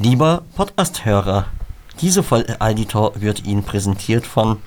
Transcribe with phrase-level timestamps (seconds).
[0.00, 1.46] Lieber Podcast-Hörer,
[2.00, 4.58] diese Folge-Editor wird Ihnen präsentiert von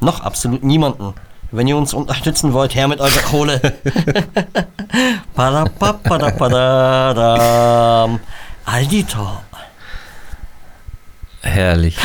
[0.00, 1.12] noch absolut niemanden.
[1.50, 3.60] Wenn ihr uns unterstützen wollt, her mit eurer Kohle.
[8.64, 9.42] Alditor.
[11.42, 11.98] Herrlich.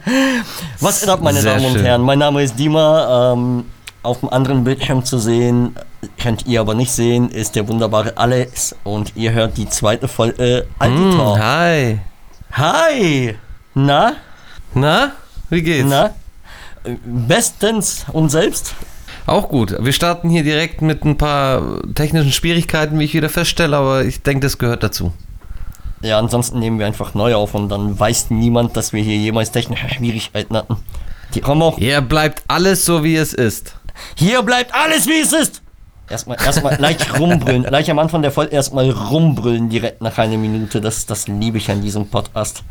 [0.80, 1.86] Was geht ab, meine Sehr Damen und schön.
[1.86, 2.02] Herren?
[2.02, 3.32] Mein Name ist Dima.
[3.32, 3.64] Ähm,
[4.02, 5.74] auf dem anderen Bildschirm zu sehen,
[6.18, 8.74] könnt ihr aber nicht sehen, ist der wunderbare Alex.
[8.84, 11.36] Und ihr hört die zweite Folge Alditor.
[11.36, 11.98] Hm, hi.
[12.52, 13.36] Hi!
[13.74, 14.14] Na?
[14.74, 15.12] Na,
[15.50, 15.88] wie geht's?
[15.88, 16.14] Na?
[17.04, 18.74] Bestens und selbst?
[19.26, 19.74] Auch gut.
[19.80, 24.22] Wir starten hier direkt mit ein paar technischen Schwierigkeiten, wie ich wieder feststelle, aber ich
[24.22, 25.12] denke, das gehört dazu.
[26.02, 29.50] Ja, ansonsten nehmen wir einfach neu auf und dann weiß niemand, dass wir hier jemals
[29.50, 30.76] technische Schwierigkeiten hatten.
[31.34, 31.78] Die kommen auch.
[31.78, 33.76] Hier bleibt alles so, wie es ist.
[34.14, 35.63] Hier bleibt alles wie es ist!
[36.08, 37.64] Erstmal, erstmal leicht rumbrüllen.
[37.64, 40.80] Gleich am Anfang der Folge erstmal rumbrüllen direkt nach einer Minute.
[40.80, 42.62] Das, das liebe ich an diesem Podcast.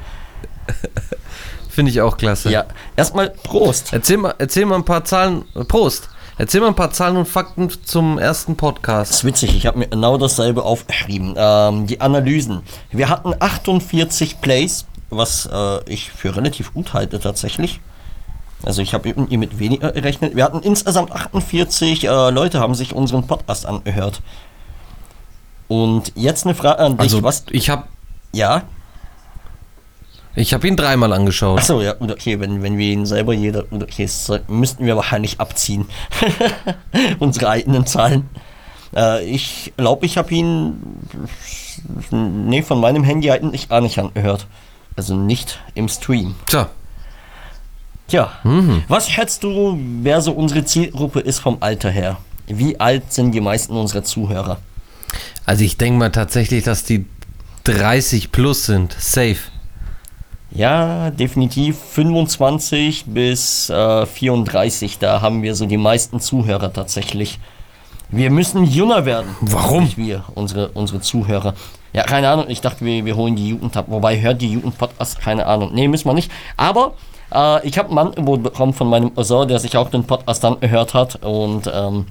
[1.69, 2.51] Finde ich auch klasse.
[2.51, 3.91] Ja, erstmal Prost.
[3.91, 5.43] Erzähl mal, erzähl mal ein paar Zahlen.
[5.67, 6.09] Prost.
[6.37, 9.11] Erzähl mal ein paar Zahlen und Fakten zum ersten Das Podcast.
[9.11, 11.35] ist witzig, ich habe mir genau dasselbe aufgeschrieben.
[11.37, 12.61] Ähm, die Analysen.
[12.91, 17.81] Wir hatten 48 Plays, was äh, ich für relativ gut halte tatsächlich.
[18.63, 20.35] Also ich habe irgendwie mit weniger gerechnet.
[20.35, 24.21] Wir hatten insgesamt 48 äh, Leute, haben sich unseren Podcast angehört.
[25.67, 27.01] Und jetzt eine Frage an dich.
[27.01, 27.45] Also, was?
[27.51, 27.83] ich habe
[28.33, 28.63] Ja?
[30.35, 31.59] ich hab ihn dreimal angeschaut.
[31.59, 33.63] Achso, ja, gut, okay, wenn, wenn wir ihn selber jeder.
[33.63, 35.85] gut, Okay, das müssten wir wahrscheinlich abziehen.
[37.19, 38.29] Unsere eigenen Zahlen.
[38.95, 40.81] Äh, ich glaube, ich habe ihn.
[42.11, 44.47] Nee, von meinem Handy eigentlich gar nicht angehört.
[44.95, 46.35] Also nicht im Stream.
[46.47, 46.69] Tja,
[48.07, 48.31] Tja,
[48.87, 52.17] was schätzt du, wer so unsere Zielgruppe ist vom Alter her?
[52.47, 54.57] Wie alt sind die meisten unserer Zuhörer?
[55.45, 57.05] also ich denke mal tatsächlich, dass die
[57.65, 58.93] 30 plus sind.
[58.97, 59.37] Safe.
[60.51, 67.39] Ja, definitiv 25 bis äh, 34, da haben wir so die meisten Zuhörer tatsächlich.
[68.09, 69.35] Wir müssen jünger werden.
[69.41, 69.91] Warum?
[69.95, 71.55] Wir, unsere, unsere Zuhörer.
[71.93, 73.85] Ja, keine Ahnung, ich dachte, wir, wir holen die Jugend ab.
[73.87, 75.71] Wobei, hört die Jugend-Podcast, keine Ahnung.
[75.73, 76.31] Nee, müssen wir nicht.
[76.55, 76.93] Aber
[77.33, 80.59] äh, ich habe ein Angebot bekommen von meinem Cousin, der sich auch den Podcast dann
[80.59, 82.05] gehört hat und ähm,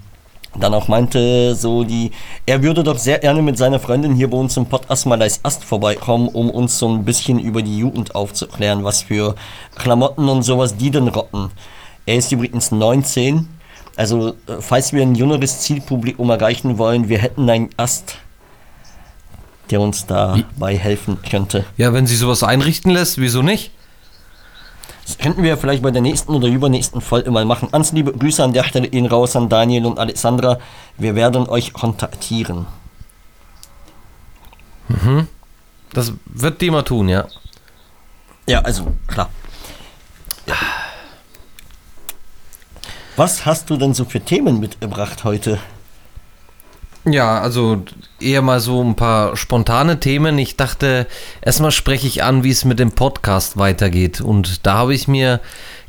[0.59, 2.10] dann auch meinte, so die,
[2.44, 5.41] er würde doch sehr gerne mit seiner Freundin hier bei uns im Podcast mal als
[5.44, 9.34] Ast vorbeikommen, um uns so ein bisschen über die Jugend aufzuklären, was für
[9.77, 11.50] Klamotten und sowas die denn rotten.
[12.04, 13.49] Er ist übrigens 19.
[13.97, 18.19] Also, äh, falls wir ein jüngeres Zielpublikum erreichen wollen, wir hätten einen Ast,
[19.71, 21.65] der uns dabei helfen könnte.
[21.77, 23.71] Ja, wenn sich sowas einrichten lässt, wieso nicht?
[25.12, 27.69] Das könnten wir vielleicht bei der nächsten oder übernächsten Folge mal machen.
[27.71, 30.59] Ganz liebe Grüße an der Stelle gehen raus an Daniel und Alexandra.
[30.97, 32.65] Wir werden euch kontaktieren.
[35.93, 37.27] Das wird die mal tun, ja.
[38.49, 39.28] Ja, also klar.
[43.17, 45.59] Was hast du denn so für Themen mitgebracht heute?
[47.05, 47.83] Ja, also
[48.21, 50.39] eher mal so ein paar spontane Themen.
[50.39, 51.09] Ich dachte,
[51.41, 54.21] erstmal spreche ich an, wie es mit dem Podcast weitergeht.
[54.21, 55.41] Und da habe ich mir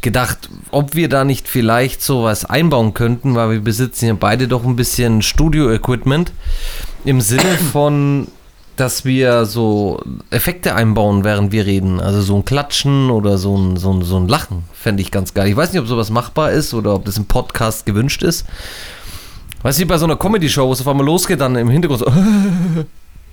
[0.02, 4.66] gedacht, ob wir da nicht vielleicht sowas einbauen könnten, weil wir besitzen ja beide doch
[4.66, 6.32] ein bisschen Studio-Equipment.
[7.06, 8.28] Im Sinne von,
[8.76, 10.02] dass wir so
[10.32, 12.00] Effekte einbauen, während wir reden.
[12.00, 15.36] Also so ein Klatschen oder so ein, so ein, so ein Lachen fände ich ganz
[15.36, 15.48] geil.
[15.48, 18.48] Ich weiß nicht, ob sowas machbar ist oder ob das im Podcast gewünscht ist.
[19.64, 22.02] Weißt du, wie bei so einer Comedy-Show, wo es auf einmal losgeht, dann im Hintergrund
[22.02, 22.14] so.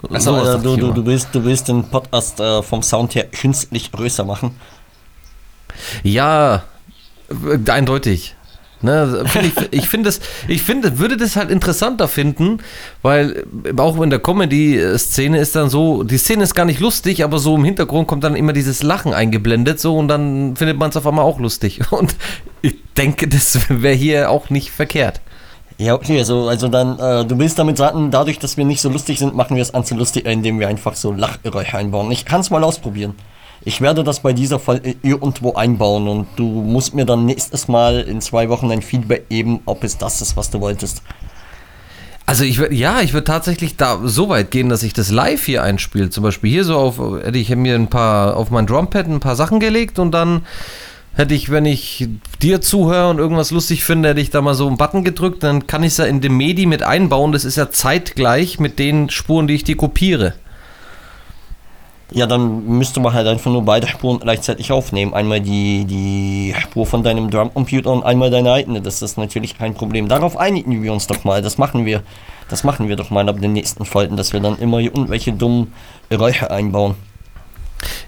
[0.09, 3.93] Also, äh, du, du, du, willst, du willst den Podcast äh, vom Sound her künstlich
[3.93, 4.53] größer machen.
[6.03, 6.63] Ja,
[7.29, 8.35] äh, eindeutig.
[8.83, 12.61] Ne, find ich ich finde das, ich finde, würde das halt interessanter finden,
[13.03, 17.23] weil äh, auch in der Comedy-Szene ist dann so, die Szene ist gar nicht lustig,
[17.23, 20.89] aber so im Hintergrund kommt dann immer dieses Lachen eingeblendet so und dann findet man
[20.89, 21.81] es auf einmal auch lustig.
[21.93, 22.17] Und
[22.63, 25.21] ich denke, das wäre hier auch nicht verkehrt.
[25.81, 28.91] Ja, okay, also, also dann, äh, du willst damit sagen, dadurch, dass wir nicht so
[28.91, 32.13] lustig sind, machen wir es an zu lustig, indem wir einfach so Lachgeräusche einbauen.
[32.13, 33.15] Ich kann es mal ausprobieren.
[33.65, 38.01] Ich werde das bei dieser Folge irgendwo einbauen und du musst mir dann nächstes Mal
[38.01, 41.01] in zwei Wochen ein Feedback geben, ob es das ist, was du wolltest.
[42.27, 45.47] Also ich würde, ja, ich würde tatsächlich da so weit gehen, dass ich das live
[45.47, 46.11] hier einspiele.
[46.11, 49.35] Zum Beispiel hier so auf, hätte ich mir ein paar, auf mein Drumpad ein paar
[49.35, 50.43] Sachen gelegt und dann
[51.15, 52.09] hätte ich, wenn ich
[52.41, 55.67] dir zuhöre und irgendwas lustig finde, hätte ich da mal so einen Button gedrückt, dann
[55.67, 57.33] kann ich es ja in dem Medi mit einbauen.
[57.33, 60.35] Das ist ja zeitgleich mit den Spuren, die ich dir kopiere.
[62.13, 65.15] Ja, dann müsste man halt einfach nur beide Spuren gleichzeitig aufnehmen.
[65.15, 68.81] Einmal die, die Spur von deinem Drumcomputer und einmal deine eigene.
[68.81, 70.09] Das ist natürlich kein Problem.
[70.09, 71.41] Darauf einigen wir uns doch mal.
[71.41, 72.03] Das machen wir.
[72.49, 75.73] Das machen wir doch mal ab den nächsten Folgen, dass wir dann immer irgendwelche dummen
[76.09, 76.97] Geräusche einbauen.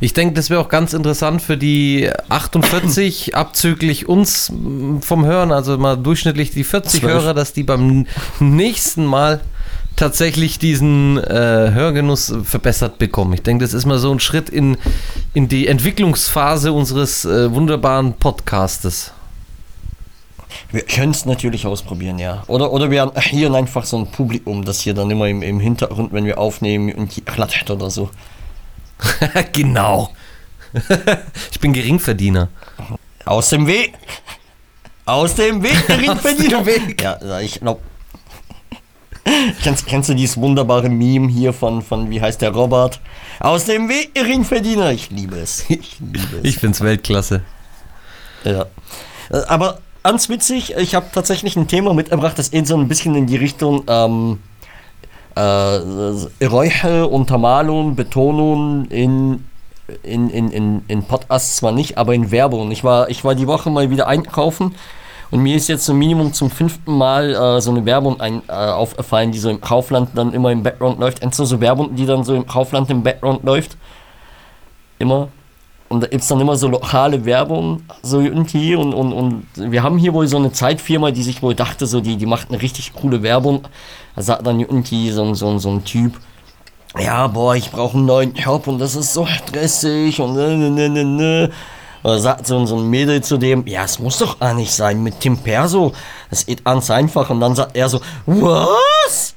[0.00, 5.52] Ich denke, das wäre auch ganz interessant für die 48 abzüglich uns mm, vom Hören,
[5.52, 7.12] also mal durchschnittlich die 40 Zwölf.
[7.12, 8.06] Hörer, dass die beim
[8.40, 9.40] nächsten Mal
[9.96, 13.34] tatsächlich diesen äh, Hörgenuss verbessert bekommen.
[13.34, 14.76] Ich denke, das ist mal so ein Schritt in,
[15.34, 19.12] in die Entwicklungsphase unseres äh, wunderbaren Podcastes.
[20.70, 22.42] Wir können es natürlich ausprobieren, ja.
[22.46, 25.60] Oder, oder wir haben hier einfach so ein Publikum, das hier dann immer im, im
[25.60, 28.10] Hintergrund, wenn wir aufnehmen, und die klatscht oder so.
[29.52, 30.10] genau.
[31.50, 32.48] ich bin Geringverdiener.
[33.24, 33.94] Aus dem Weg!
[35.04, 36.58] Aus dem Weg, Geringverdiener!
[36.58, 37.02] dem Weg.
[37.02, 37.80] Ja, ich glaube.
[39.62, 43.00] Kennst, kennst du dieses wunderbare Meme hier von, von, wie heißt der Robert?
[43.38, 44.92] Aus dem Weg, Geringverdiener!
[44.92, 45.64] Ich liebe es.
[45.68, 46.44] Ich liebe es.
[46.44, 47.42] Ich finde es Weltklasse.
[48.44, 48.66] Ja.
[49.30, 53.14] Äh, Aber ganz witzig, ich habe tatsächlich ein Thema mitgebracht, das geht so ein bisschen
[53.14, 54.51] in die Richtung ähm, äh,
[55.40, 59.44] Räuche, Untermalung, Betonung in,
[60.02, 62.70] in, in, in, in Podcasts zwar nicht, aber in Werbung.
[62.70, 64.74] Ich war, ich war die Woche mal wieder einkaufen
[65.32, 68.52] und mir ist jetzt so Minimum zum fünften Mal äh, so eine Werbung ein, äh,
[68.52, 71.24] aufgefallen, die so im Kaufland dann immer im Background läuft.
[71.24, 73.78] Du so Werbung, die dann so im Kaufland im Background läuft?
[74.98, 75.28] Immer.
[75.92, 78.74] Und da gibt es dann immer so lokale Werbung, so irgendwie.
[78.74, 82.00] Und, und, und wir haben hier wohl so eine Zeitfirma, die sich wohl dachte, so
[82.00, 83.64] die, die macht eine richtig coole Werbung.
[84.16, 86.18] Da sagt dann irgendwie so, so, so ein Typ,
[86.98, 90.70] ja, boah, ich brauche einen neuen Job und das ist so stressig und ne, ne,
[90.70, 91.50] ne, ne, ne.
[92.02, 95.20] Oder sagt so, so ein Mädel zu dem, ja, es muss doch nicht sein mit
[95.20, 95.92] Tim Perso.
[96.30, 97.28] Das geht ganz einfach.
[97.28, 99.34] Und dann sagt er so, was?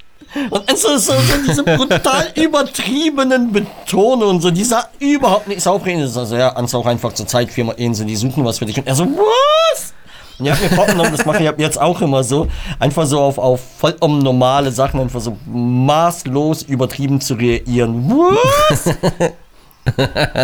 [0.50, 5.66] Und es ist so, so diese brutal übertriebenen Betone und so, die sagt überhaupt nichts
[5.66, 6.00] aufregen.
[6.00, 8.76] Das ist also, ja, auch einfach zur Zeitfirma eh, so, die suchen was für dich.
[8.78, 9.94] Und er so, was?
[10.38, 12.46] Und ich hab mir vorgenommen, das mache ich jetzt auch immer so,
[12.78, 18.10] einfach so auf, auf vollkommen normale Sachen, einfach so maßlos übertrieben zu reagieren.
[18.10, 18.94] Was?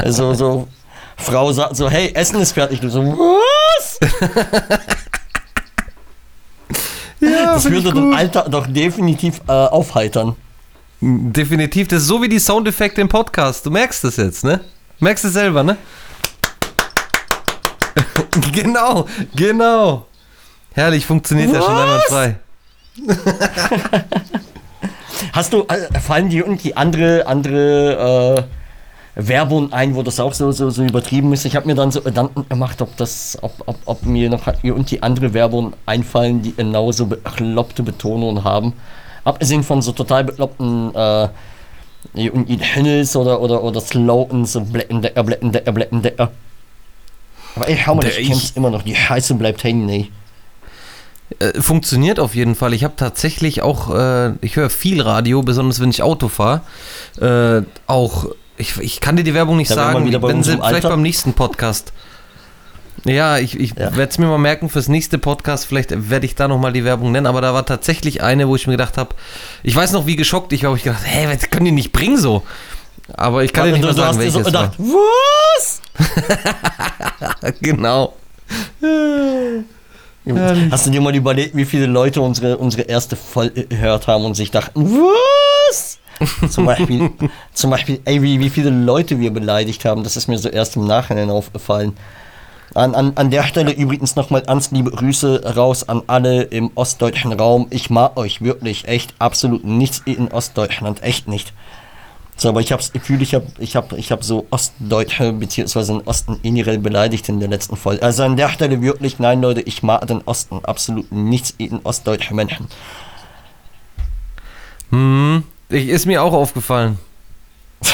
[0.16, 0.66] so, so,
[1.16, 2.80] Frau sagt so, hey, Essen ist fertig.
[2.80, 4.00] Du so, was?
[7.22, 10.34] Ja, Das würde den Alter doch definitiv äh, aufheitern.
[11.00, 13.64] Definitiv, das ist so wie die Soundeffekte im Podcast.
[13.64, 14.60] Du merkst das jetzt, ne?
[14.98, 15.76] Merkst du selber, ne?
[18.52, 20.06] genau, genau.
[20.72, 21.82] Herrlich, funktioniert ja schon Was?
[21.82, 22.36] einwandfrei.
[25.32, 28.42] Hast du, äh, fallen dir irgendwie andere, andere äh,
[29.14, 31.44] Werbung ein, wo das auch so, so, so übertrieben ist?
[31.44, 35.02] Ich habe mir dann so Gedanken gemacht, ob das, ob, ob, ob mir noch irgendwie
[35.02, 38.72] andere Werbung einfallen, die genauso bekloppte Betonungen haben.
[39.24, 41.28] Abgesehen von so total bekloppten äh,
[42.14, 46.30] irgendwie Hinnels oder, oder, oder Slogans, so Blättendecker, Blättendecker, Blättendecker.
[47.54, 50.10] Aber ey, hau mal, ich kenn's immer noch, die Scheiße bleibt hängen, ey.
[51.38, 52.72] Äh, funktioniert auf jeden Fall.
[52.72, 56.62] Ich habe tatsächlich auch, äh, ich höre viel Radio, besonders wenn ich Auto fahre.
[57.20, 58.26] Äh, auch,
[58.56, 61.02] ich, ich kann dir die Werbung nicht Da sagen, wieder bei wenn sie, vielleicht beim
[61.02, 61.92] nächsten Podcast.
[63.04, 63.96] Ja, ich, ich Ja.
[63.96, 65.66] werde es mir mal merken fürs nächste Podcast.
[65.66, 67.26] Vielleicht werde ich da nochmal die Werbung nennen.
[67.26, 69.14] Aber da war tatsächlich eine, wo ich mir gedacht habe,
[69.64, 70.74] ich weiß noch, wie geschockt ich war.
[70.76, 72.42] Ich gedacht, hey, das können die nicht bringen so.
[73.14, 74.44] Aber ich kann dir nicht du, du sagen, so welches war.
[74.44, 75.80] gedacht, was?
[77.60, 78.14] Genau.
[80.70, 84.34] Hast du dir mal überlegt, wie viele Leute unsere, unsere erste Folge gehört haben und
[84.34, 85.98] sich dachten, was?
[86.48, 87.10] Zum Beispiel,
[87.52, 90.76] zum Beispiel ey, wie, wie viele Leute wir beleidigt haben, das ist mir so erst
[90.76, 91.94] im Nachhinein aufgefallen.
[92.74, 97.32] An, an, an der Stelle übrigens nochmal ganz liebe Grüße raus an alle im ostdeutschen
[97.32, 97.66] Raum.
[97.68, 101.52] Ich mag euch wirklich echt absolut nichts in Ostdeutschland, echt nicht.
[102.36, 105.92] So, aber ich habe das Gefühl, ich habe ich hab, ich hab so Ostdeutsche beziehungsweise
[105.92, 108.02] den Osten generell beleidigt in der letzten Folge.
[108.02, 112.34] Also an der Stelle wirklich, nein Leute, ich mag den Osten absolut nichts in ostdeutsche
[112.34, 112.68] Menschen.
[114.90, 116.98] Hm, ich, ist mir auch aufgefallen.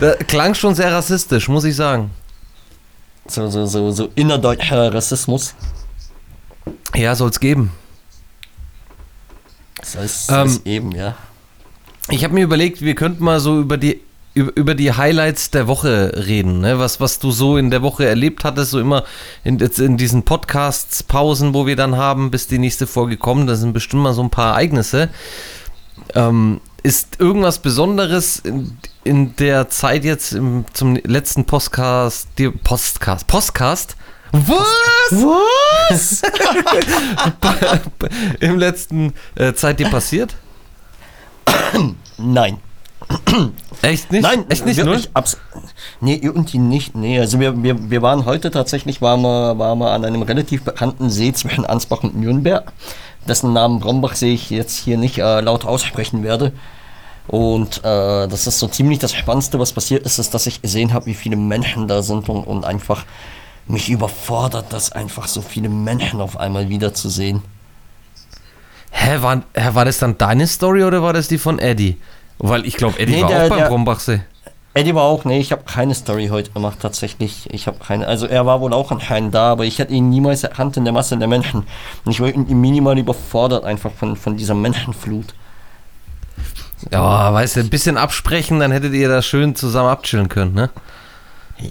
[0.00, 2.10] das klang schon sehr rassistisch, muss ich sagen.
[3.26, 5.54] So, so, so, so innerdeutscher Rassismus.
[6.94, 7.72] Ja, soll's geben.
[9.96, 11.14] Heißt, Ähm, das ist eben, ja.
[12.08, 14.00] Ich habe mir überlegt, wir könnten mal so über die
[14.42, 16.78] über, die Highlights der Woche reden, ne?
[16.78, 19.04] was, was du so in der Woche erlebt hattest, so immer
[19.44, 23.56] in, in diesen Podcasts, Pausen, wo wir dann haben, bis die nächste Folge kommt, da
[23.56, 25.10] sind bestimmt mal so ein paar Ereignisse.
[26.14, 33.26] Ähm, ist irgendwas Besonderes in, in der Zeit jetzt im, zum letzten Podcast, die Postcast,
[33.26, 33.96] Postcast?
[34.32, 34.62] Was?
[35.10, 36.22] Was?
[38.40, 40.36] Im letzten äh, Zeit dir passiert?
[42.16, 42.58] Nein.
[43.82, 44.22] Echt nicht?
[44.22, 45.38] Nein, echt nicht, wirklich abs
[46.00, 46.94] Nee, irgendwie nicht.
[46.94, 50.64] Nee, also wir, wir, wir waren heute tatsächlich, waren wir, waren wir an einem relativ
[50.64, 52.72] bekannten See zwischen Ansbach und Nürnberg,
[53.26, 56.52] dessen Namen Brombach See ich jetzt hier nicht äh, laut aussprechen werde.
[57.26, 60.92] Und äh, das ist so ziemlich das Spannendste, was passiert ist, ist, dass ich gesehen
[60.92, 63.04] habe, wie viele Menschen da sind und, und einfach
[63.66, 67.42] mich überfordert, das einfach so viele Menschen auf einmal wiederzusehen.
[68.90, 71.96] Hä, war, hä, war das dann deine Story oder war das die von Eddie?
[72.42, 74.20] Weil ich glaube, Eddie Nee, war der- auch beim der- Brombachsee.
[74.72, 77.48] Eddie war auch, nee, ich habe keine Story heute gemacht, tatsächlich.
[77.52, 80.44] Ich habe keine, also er war wohl auch anscheinend da, aber ich hätte ihn niemals
[80.44, 81.64] erkannt in der Masse der Menschen.
[82.04, 85.34] Und ich war irgendwie minimal überfordert einfach von, von dieser Menschenflut.
[86.92, 90.70] Ja, weißt du, ein bisschen absprechen, dann hättet ihr da schön zusammen abchillen können, ne?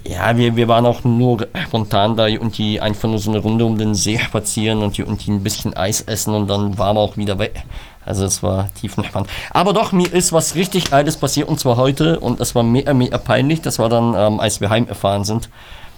[0.04, 3.64] Ja, wir, wir waren auch nur spontan da und die einfach nur so eine Runde
[3.64, 6.94] um den See spazieren und die, und die ein bisschen Eis essen und dann waren
[6.96, 7.64] wir auch wieder weg.
[8.04, 9.28] Also es war tiefenentspannt.
[9.50, 12.94] Aber doch, mir ist was richtig Geiles passiert und zwar heute und das war mega,
[12.94, 13.60] mega peinlich.
[13.60, 15.50] Das war dann, ähm, als wir heimgefahren sind.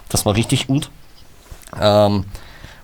[0.09, 0.89] Das war richtig gut.
[1.79, 2.25] Ähm,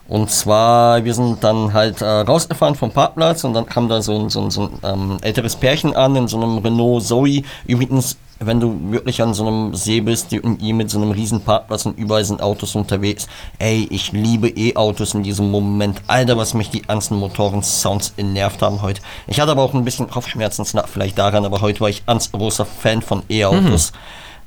[0.07, 4.17] und zwar, wir sind dann halt äh, rausgefahren vom Parkplatz und dann kam da so
[4.17, 7.43] ein, so so ein ähm, älteres Pärchen an in so einem Renault Zoe.
[7.67, 11.12] Übrigens, wenn du wirklich an so einem See bist die- und ihr mit so einem
[11.12, 13.27] riesen Parkplatz und überall sind Autos unterwegs.
[13.58, 16.01] Ey, ich liebe E-Autos in diesem Moment.
[16.08, 19.01] Alter, was mich die ganzen Motoren-Sounds genervt haben heute.
[19.27, 22.05] Ich hatte aber auch ein bisschen Kopfschmerzen, es lag vielleicht daran, aber heute war ich
[22.05, 23.91] ganz großer Fan von E-Autos.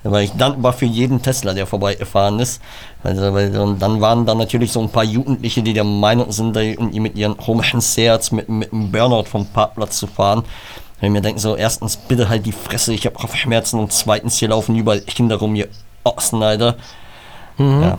[0.05, 2.61] Weil ich dankbar für jeden Tesla, der vorbeigefahren ist.
[3.05, 6.57] Also, weil, und dann waren da natürlich so ein paar Jugendliche, die der Meinung sind,
[6.57, 10.43] da irgendwie mit ihren komischen Seats mit, mit einem Burnout vom Parkplatz zu fahren.
[11.03, 14.39] Wenn ich mir denke, so, erstens, bitte halt die Fresse, ich habe Kopfschmerzen und zweitens,
[14.39, 15.67] hier laufen überall Kinder rum, ihr
[16.05, 16.77] Ochsen, Alter.
[17.59, 17.99] ja.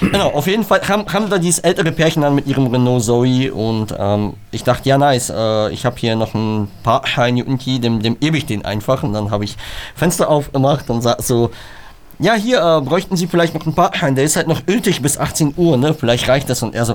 [0.00, 3.50] Genau, auf jeden Fall kam, kam da dieses ältere Pärchen an mit ihrem Renault Zoe
[3.52, 8.02] und ähm, ich dachte, ja nice, äh, ich habe hier noch ein paar die, dem,
[8.02, 9.56] dem ebe ich den einfach und dann habe ich
[9.94, 11.50] Fenster aufgemacht und sag so,
[12.18, 15.18] ja hier äh, bräuchten Sie vielleicht noch ein paar der ist halt noch gültig bis
[15.18, 16.94] 18 Uhr, ne, vielleicht reicht das und er so,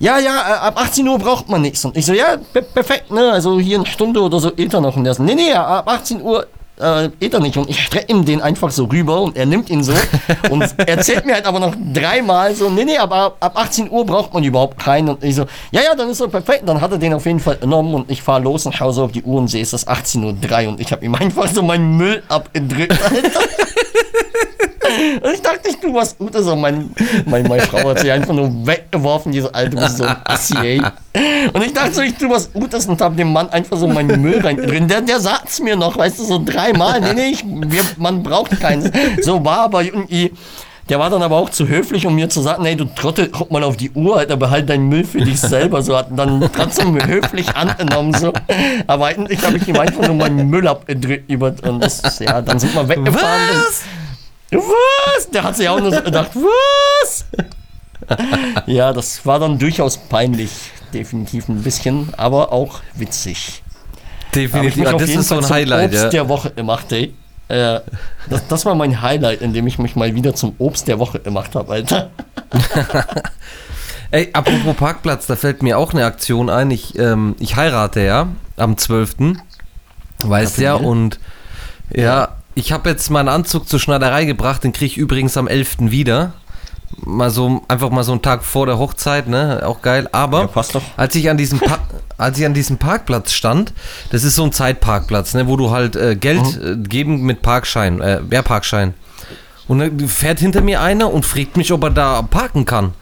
[0.00, 3.10] ja, ja, äh, ab 18 Uhr braucht man nichts und ich so, ja, per perfekt,
[3.10, 5.86] ne, also hier eine Stunde oder so geht er noch und so, nee, nee, ab
[5.86, 6.46] 18 Uhr
[6.80, 7.56] äh, geht er nicht.
[7.56, 9.92] Und ich strecke ihm den einfach so rüber und er nimmt ihn so
[10.50, 14.32] und erzählt mir halt aber noch dreimal so, nee, nee, aber ab 18 Uhr braucht
[14.32, 15.10] man überhaupt keinen.
[15.10, 16.62] Und ich so, ja, ja, dann ist er perfekt.
[16.66, 19.04] Dann hat er den auf jeden Fall genommen und ich fahre los und schaue so
[19.04, 21.62] auf die Uhr und sehe, es ist 18.03 Uhr und ich habe ihm einfach so
[21.62, 22.98] meinen Müll abgedrückt.
[25.22, 26.46] Und ich dachte, ich tu was Gutes.
[26.46, 26.90] Und mein,
[27.26, 30.56] mein, meine Frau hat sich einfach nur weggeworfen, diese alte, du bist so ein Assi,
[30.58, 30.82] ey.
[31.52, 34.20] Und ich dachte so, ich tu was Gutes und hab dem Mann einfach so meinen
[34.20, 34.88] Müll rein drin.
[34.88, 37.00] Der, der sagt's mir noch, weißt du, so dreimal.
[37.00, 38.90] Nee, nee, ich, wir, man braucht keinen.
[39.22, 40.32] So war aber irgendwie.
[40.88, 43.52] Der war dann aber auch zu höflich, um mir zu sagen, nee, du Trottel, guck
[43.52, 45.82] mal auf die Uhr, Alter, behalt deinen Müll für dich selber.
[45.82, 48.12] So hat dann trotzdem höflich angenommen.
[48.12, 48.32] So.
[48.88, 51.30] Aber eigentlich habe ich ihm einfach nur meinen Müll abgedrückt.
[51.30, 53.40] Und das, ja, dann sind wir weggefahren.
[53.54, 53.82] Was?
[54.50, 55.30] Was?
[55.30, 57.24] Der hat sich auch nur so gedacht, was?
[58.66, 60.50] ja, das war dann durchaus peinlich.
[60.92, 63.62] Definitiv ein bisschen, aber auch witzig.
[64.34, 64.84] Definitiv.
[64.84, 66.10] Ja, das ist so Fall ein zum Highlight, Obst ja.
[66.10, 67.14] der Woche gemacht, ey.
[67.48, 67.80] Äh,
[68.28, 71.20] das, das war mein Highlight, in dem ich mich mal wieder zum Obst der Woche
[71.20, 72.10] gemacht habe, Alter.
[74.12, 76.70] Ey, apropos Parkplatz, da fällt mir auch eine Aktion ein.
[76.72, 79.36] Ich, ähm, ich heirate ja am 12.
[80.24, 81.20] Weißt ja, und
[81.94, 85.76] ja, ich habe jetzt meinen Anzug zur Schneiderei gebracht, den kriege ich übrigens am 11.
[85.90, 86.32] wieder.
[87.04, 89.62] Mal so, einfach mal so einen Tag vor der Hochzeit, ne?
[89.64, 90.08] Auch geil.
[90.12, 90.82] Aber Ja, passt doch.
[90.96, 91.78] als ich an diesem Pa-
[92.18, 93.72] als ich an diesem Parkplatz stand,
[94.10, 98.00] das ist so ein Zeitparkplatz, ne, wo du halt äh, Geld äh, geben mit Parkschein,
[98.00, 98.94] äh, ja, Parkschein.
[99.68, 102.92] Und dann fährt hinter mir einer und fragt mich, ob er da parken kann.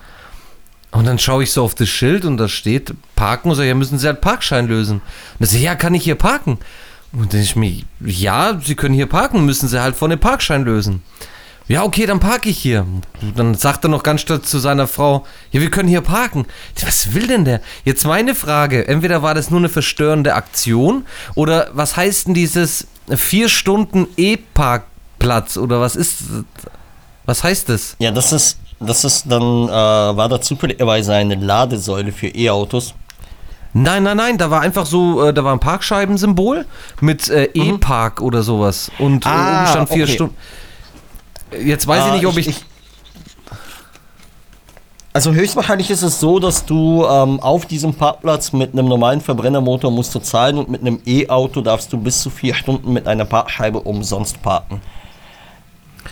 [0.91, 3.75] Und dann schaue ich so auf das Schild und da steht parken und so, ja,
[3.75, 4.97] müssen Sie halt Parkschein lösen.
[4.99, 5.03] Und
[5.41, 6.59] dann sage ich, ja, kann ich hier parken?
[7.13, 10.65] Und denke ich mir, ja, Sie können hier parken, müssen Sie halt von dem Parkschein
[10.65, 11.03] lösen.
[11.69, 12.87] Ja, okay, dann parke ich hier.
[13.21, 16.47] Und dann sagt er noch ganz stolz zu seiner Frau, ja, wir können hier parken.
[16.83, 17.61] Was will denn der?
[17.85, 22.87] Jetzt meine Frage, entweder war das nur eine verstörende Aktion oder was heißt denn dieses
[23.15, 26.23] vier Stunden E-Parkplatz oder was ist,
[27.27, 27.97] was heißt das?
[27.99, 32.95] Ja, das ist, das ist dann, äh, war da zufälligerweise eine Ladesäule für E-Autos.
[33.75, 36.67] Nein, nein, nein, da war einfach so, äh, da war ein Parkscheibensymbol
[37.01, 38.91] mit äh, E-Park oder sowas.
[38.99, 39.35] Und äh, Mhm.
[39.35, 40.13] Ah, oben stand vier okay.
[40.15, 40.37] Stunden.
[41.65, 42.65] Jetzt weiß ich Ah, nicht, ob ich.
[45.13, 49.91] also höchstwahrscheinlich ist es so, dass du ähm, auf diesem Parkplatz mit einem normalen Verbrennermotor
[49.91, 53.25] musst du zahlen und mit einem E-Auto darfst du bis zu vier Stunden mit einer
[53.25, 54.81] Parkscheibe umsonst parken.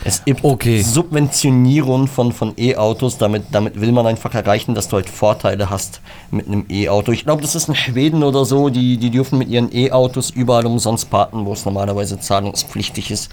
[0.05, 0.83] Es gibt Okay.
[0.83, 6.00] Subventionierung von, von E-Autos, damit, damit will man einfach erreichen, dass du halt Vorteile hast
[6.31, 7.12] mit einem E-Auto.
[7.12, 10.67] Ich glaube, das ist in Schweden oder so, die, die dürfen mit ihren E-Autos überall
[10.67, 13.31] umsonst parken, wo es normalerweise zahlungspflichtig ist.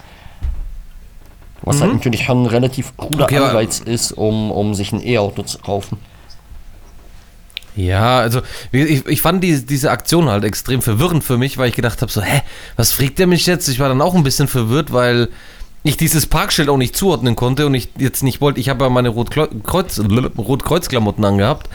[1.61, 5.43] Was halt natürlich schon ein relativ cooler Okay, Anreiz ist, um, um sich ein E-Auto
[5.43, 5.97] zu kaufen.
[7.75, 8.41] Ja, also
[8.71, 12.11] ich, ich fand die, diese Aktion halt extrem verwirrend für mich, weil ich gedacht habe,
[12.11, 12.41] so, hä,
[12.75, 13.67] was fragt der mich jetzt?
[13.67, 15.29] Ich war dann auch ein bisschen verwirrt, weil
[15.83, 18.89] ich dieses Parkschild auch nicht zuordnen konnte und ich jetzt nicht wollte, ich habe ja
[18.89, 21.69] meine Rotkreuz-Klamotten Rot angehabt.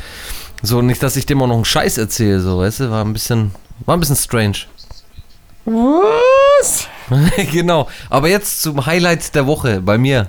[0.62, 3.12] So, nicht, dass ich dem auch noch einen Scheiß erzähle, so, weißt du, war ein
[3.12, 3.52] bisschen,
[3.86, 4.58] war ein bisschen strange.
[5.64, 6.88] Was?
[7.52, 10.28] genau, aber jetzt zum Highlight der Woche bei mir.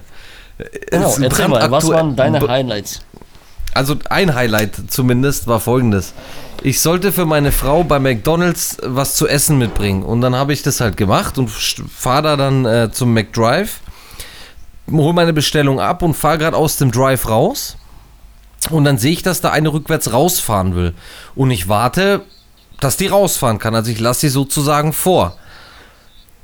[0.91, 3.01] Genau, erzähl mal, was waren deine Highlights?
[3.73, 6.13] Also ein Highlight zumindest war folgendes.
[6.61, 10.03] Ich sollte für meine Frau bei McDonald's was zu essen mitbringen.
[10.03, 13.79] Und dann habe ich das halt gemacht und fahre da dann äh, zum McDrive,
[14.91, 17.77] hole meine Bestellung ab und fahre gerade aus dem Drive raus.
[18.69, 20.93] Und dann sehe ich, dass da eine rückwärts rausfahren will.
[21.35, 22.21] Und ich warte,
[22.79, 23.73] dass die rausfahren kann.
[23.73, 25.37] Also ich lasse sie sozusagen vor.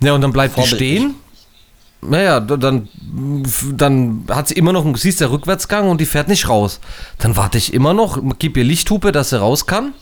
[0.01, 1.15] Ja, und dann bleibt die stehen.
[2.09, 2.89] Naja, dann,
[3.73, 6.79] dann hat sie immer noch, einen, siehst der Rückwärtsgang und die fährt nicht raus.
[7.17, 9.93] Dann warte ich immer noch, gib ihr Lichthupe, dass sie raus kann.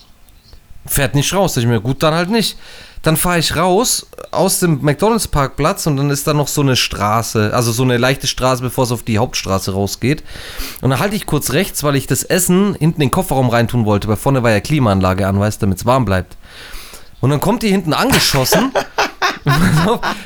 [0.85, 1.55] Fährt nicht raus.
[1.57, 2.57] Ich mir, gut, dann halt nicht.
[3.03, 7.51] Dann fahre ich raus aus dem McDonalds-Parkplatz und dann ist da noch so eine Straße,
[7.53, 10.23] also so eine leichte Straße, bevor es auf die Hauptstraße rausgeht.
[10.81, 13.85] Und dann halte ich kurz rechts, weil ich das Essen hinten in den Kofferraum reintun
[13.85, 16.37] wollte, weil vorne war ja Klimaanlage an, weißt damit es warm bleibt.
[17.19, 18.71] Und dann kommt die hinten angeschossen.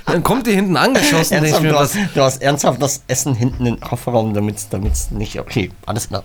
[0.06, 1.34] dann kommt die hinten angeschossen.
[1.34, 5.40] Ernsthaft, du, hast, du, hast, ernsthaft das Essen hinten in den Kofferraum, damit es nicht.
[5.40, 6.24] Okay, alles klar.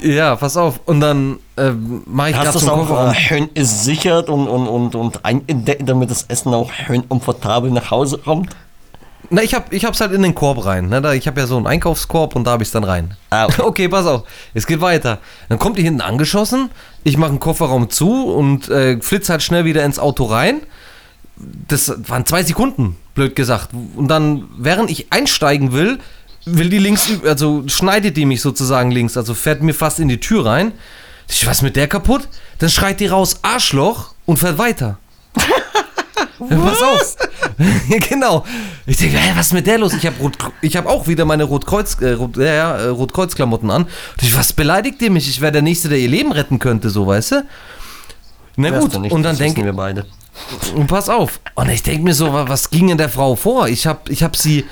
[0.00, 0.80] Ja, pass auf.
[0.84, 3.10] Und dann äh, mache ich gerade zum auch, Kofferraum.
[3.12, 7.70] Äh, schön ist sichert und, und, und, und eingedeckt, damit das Essen auch schön komfortabel
[7.70, 8.54] nach Hause kommt.
[9.30, 10.88] Na, ich habe ich hab's halt in den Korb rein.
[10.88, 11.02] Ne?
[11.02, 13.16] Da, ich habe ja so einen Einkaufskorb und da habe ich es dann rein.
[13.30, 13.62] Ah, okay.
[13.64, 13.88] okay.
[13.88, 14.22] pass auf.
[14.54, 15.18] Es geht weiter.
[15.48, 16.70] Dann kommt die hinten angeschossen.
[17.02, 20.60] Ich mache den Kofferraum zu und äh, flitze halt schnell wieder ins Auto rein.
[21.68, 23.70] Das waren zwei Sekunden, blöd gesagt.
[23.94, 25.98] Und dann, während ich einsteigen will,
[26.46, 30.20] will die links, also schneidet die mich sozusagen links, also fährt mir fast in die
[30.20, 30.72] Tür rein.
[31.28, 32.28] Ich, was mit der kaputt?
[32.58, 34.98] Dann schreit die raus, Arschloch, und fährt weiter.
[36.38, 37.16] Pass auf.
[38.08, 38.44] genau.
[38.86, 39.94] Ich denke, hä, was ist mit der los?
[39.94, 40.16] Ich habe
[40.62, 43.86] hab auch wieder meine Rotkreuz, äh, Rot, äh, Rotkreuz-Klamotten an.
[44.20, 45.28] Ich, was beleidigt ihr mich?
[45.28, 47.46] Ich wäre der Nächste, der ihr Leben retten könnte, so, weißt du?
[48.56, 50.06] Na gut, und dann denken wir beide.
[50.74, 51.40] Und pass auf.
[51.54, 53.68] Und ich denke mir so, was ging in der Frau vor?
[53.68, 54.64] Ich habe ich hab sie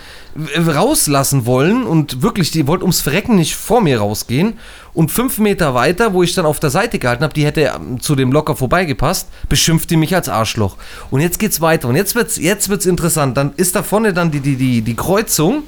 [0.66, 4.58] rauslassen wollen und wirklich, die wollte ums Verrecken nicht vor mir rausgehen.
[4.92, 8.00] Und fünf Meter weiter, wo ich dann auf der Seite gehalten habe, die hätte ähm,
[8.00, 10.76] zu dem locker vorbeigepasst, beschimpft die mich als Arschloch.
[11.10, 11.88] Und jetzt geht's weiter.
[11.88, 13.36] Und jetzt wird's, jetzt wird's interessant.
[13.36, 15.62] Dann ist da vorne dann die, die, die, die Kreuzung,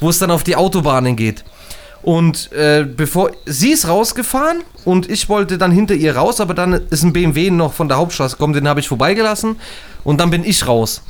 [0.00, 1.44] wo es dann auf die Autobahnen geht.
[2.02, 6.72] Und äh, bevor sie ist rausgefahren und ich wollte dann hinter ihr raus, aber dann
[6.72, 9.56] ist ein BMW noch von der Hauptstraße gekommen, den habe ich vorbeigelassen
[10.02, 11.02] und dann bin ich raus.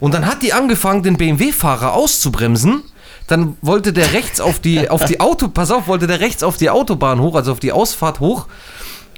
[0.00, 2.82] Und dann hat die angefangen, den BMW-Fahrer auszubremsen.
[3.26, 6.56] Dann wollte der rechts auf die, auf die Auto, pass auf, wollte der rechts auf
[6.56, 8.46] die Autobahn hoch, also auf die Ausfahrt hoch.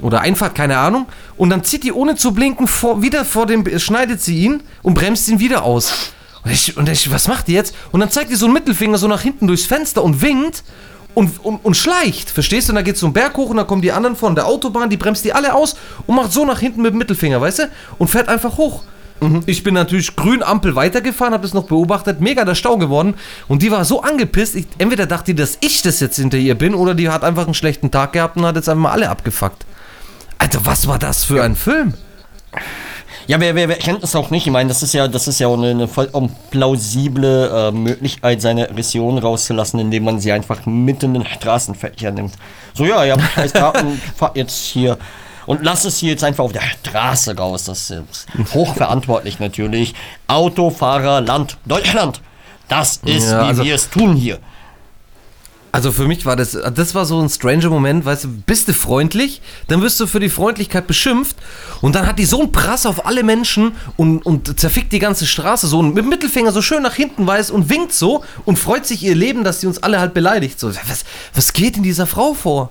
[0.00, 1.06] Oder Einfahrt, keine Ahnung.
[1.36, 4.94] Und dann zieht die ohne zu blinken vor, wieder vor dem, schneidet sie ihn und
[4.94, 6.12] bremst ihn wieder aus.
[6.44, 7.74] Und ich, und ich, was macht die jetzt?
[7.92, 10.64] Und dann zeigt die so einen Mittelfinger so nach hinten durchs Fenster und winkt
[11.14, 12.30] und, und, und schleicht.
[12.30, 12.72] Verstehst du?
[12.72, 14.90] Und dann geht so ein Berg hoch und dann kommen die anderen von der Autobahn,
[14.90, 17.62] die bremst die alle aus und macht so nach hinten mit dem Mittelfinger, weißt du?
[17.98, 18.82] Und fährt einfach hoch.
[19.20, 19.42] Mhm.
[19.46, 23.14] Ich bin natürlich grün Ampel weitergefahren, habe das noch beobachtet, mega der Stau geworden
[23.46, 26.56] und die war so angepisst, ich, entweder dachte die, dass ich das jetzt hinter ihr
[26.56, 29.08] bin oder die hat einfach einen schlechten Tag gehabt und hat jetzt einfach mal alle
[29.08, 29.64] abgefuckt.
[30.38, 31.94] Alter, was war das für ein Film?
[33.26, 34.46] Ja, wer, wer, wer kennt das auch nicht?
[34.46, 38.42] Ich meine, das ist ja, das ist ja auch eine, eine vollkommen plausible äh, Möglichkeit,
[38.42, 42.34] seine Aggression rauszulassen, indem man sie einfach mitten in den Straßenverkehr nimmt.
[42.74, 44.98] So, ja, ja, scheiß Daten, fahr jetzt hier
[45.46, 47.64] und lass es hier jetzt einfach auf der Straße raus.
[47.64, 49.94] Das ist hochverantwortlich natürlich.
[50.28, 52.20] Autofahrer, Land, Deutschland.
[52.68, 54.38] Das ist, ja, also wie wir es tun hier.
[55.72, 58.74] Also für mich war das, das war so ein stranger Moment, weißt du, bist du
[58.74, 61.34] freundlich, dann wirst du für die Freundlichkeit beschimpft
[61.80, 65.26] und dann hat die so einen Prass auf alle Menschen und, und zerfickt die ganze
[65.26, 68.58] Straße so und mit dem Mittelfinger so schön nach hinten weiß und winkt so und
[68.58, 70.60] freut sich ihr Leben, dass sie uns alle halt beleidigt.
[70.60, 71.04] So, was,
[71.34, 72.70] was geht in dieser Frau vor?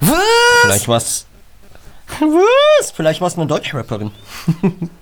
[0.00, 0.18] Was?
[0.62, 1.26] Vielleicht was.
[2.20, 2.90] Was?
[2.90, 4.10] Vielleicht war es eine Deutschrapperin.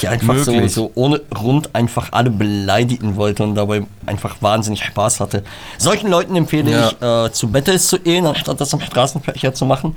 [0.00, 5.20] die einfach so, so, ohne Grund einfach alle beleidigen wollte und dabei einfach wahnsinnig Spaß
[5.20, 5.44] hatte.
[5.78, 6.88] Solchen Leuten empfehle ja.
[6.88, 9.96] ich, äh, zu Battles zu gehen, anstatt das am Straßenverkehr zu machen.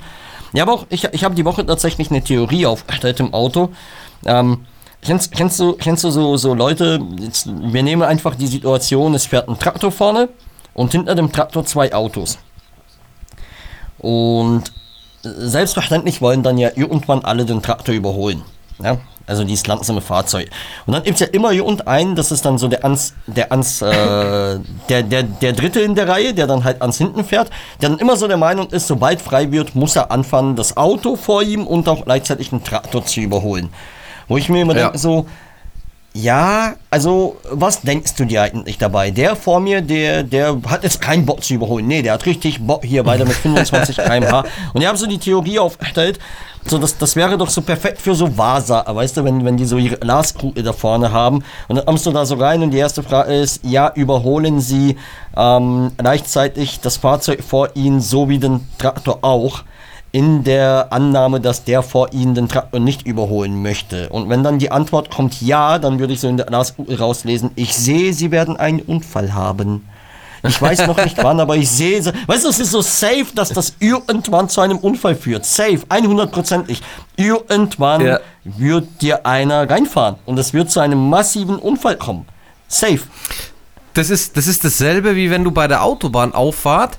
[0.52, 3.70] Ja, aber auch, ich, ich habe die Woche tatsächlich eine Theorie aufgestellt im Auto.
[4.24, 4.66] Ähm,
[5.02, 9.26] kennst, kennst du, kennst du so, so Leute, jetzt, wir nehmen einfach die Situation, es
[9.26, 10.28] fährt ein Traktor vorne
[10.74, 12.38] und hinter dem Traktor zwei Autos.
[13.98, 14.72] Und
[15.22, 18.42] selbstverständlich wollen dann ja irgendwann alle den Traktor überholen.
[18.82, 18.98] Ja?
[19.28, 20.48] Also dieses langsame Fahrzeug.
[20.86, 23.14] Und dann gibt es ja immer hier unten einen, das ist dann so der ans,
[23.26, 27.24] der ans, äh, der, der, der Dritte in der Reihe, der dann halt ans hinten
[27.24, 30.76] fährt, der dann immer so der Meinung ist, sobald frei wird, muss er anfangen, das
[30.76, 33.68] Auto vor ihm und auch gleichzeitig einen Traktor zu überholen.
[34.26, 34.84] Wo ich mir immer Ja.
[34.84, 35.26] denke, so,
[36.14, 39.10] ja, also was denkst du dir eigentlich dabei?
[39.10, 41.86] Der vor mir, der, der hat jetzt keinen Bock zu überholen.
[41.86, 44.44] Nee, der hat richtig Bock hier weiter mit 25 km/h.
[44.72, 46.18] Und ich habe so die Theorie aufgestellt,
[46.66, 49.64] so das, das wäre doch so perfekt für so Vasa, weißt du, wenn, wenn die
[49.64, 51.44] so ihre Glaskuhle da vorne haben.
[51.68, 54.96] Und dann kommst du da so rein und die erste Frage ist, ja, überholen sie
[55.36, 59.62] ähm, gleichzeitig das Fahrzeug vor ihnen so wie den Traktor auch
[60.12, 64.08] in der Annahme, dass der vor ihnen den Traktor nicht überholen möchte.
[64.08, 67.74] Und wenn dann die Antwort kommt ja, dann würde ich so in der rauslesen, ich
[67.76, 69.86] sehe, sie werden einen Unfall haben.
[70.46, 73.26] Ich weiß noch nicht wann, aber ich sehe, so- weißt du, es ist so safe,
[73.34, 75.44] dass das irgendwann zu einem Unfall führt.
[75.44, 76.80] Safe, 100%ig.
[77.16, 78.20] Irgendwann Ja.
[78.44, 82.24] wird dir einer reinfahren und es wird zu einem massiven Unfall kommen.
[82.68, 83.00] Safe.
[83.94, 86.98] Das ist, das ist dasselbe, wie wenn du bei der Autobahnauffahrt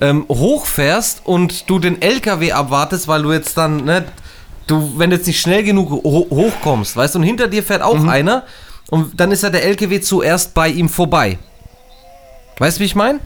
[0.00, 4.04] ähm, hochfährst und du den LKW abwartest, weil du jetzt dann, ne,
[4.66, 7.82] du, wenn du jetzt nicht schnell genug ho hochkommst, weißt du, und hinter dir fährt
[7.82, 8.08] auch Mhm.
[8.08, 8.44] einer
[8.90, 11.38] und dann ist ja der LKW zuerst bei ihm vorbei.
[12.58, 13.20] Weißt du, wie ich meine?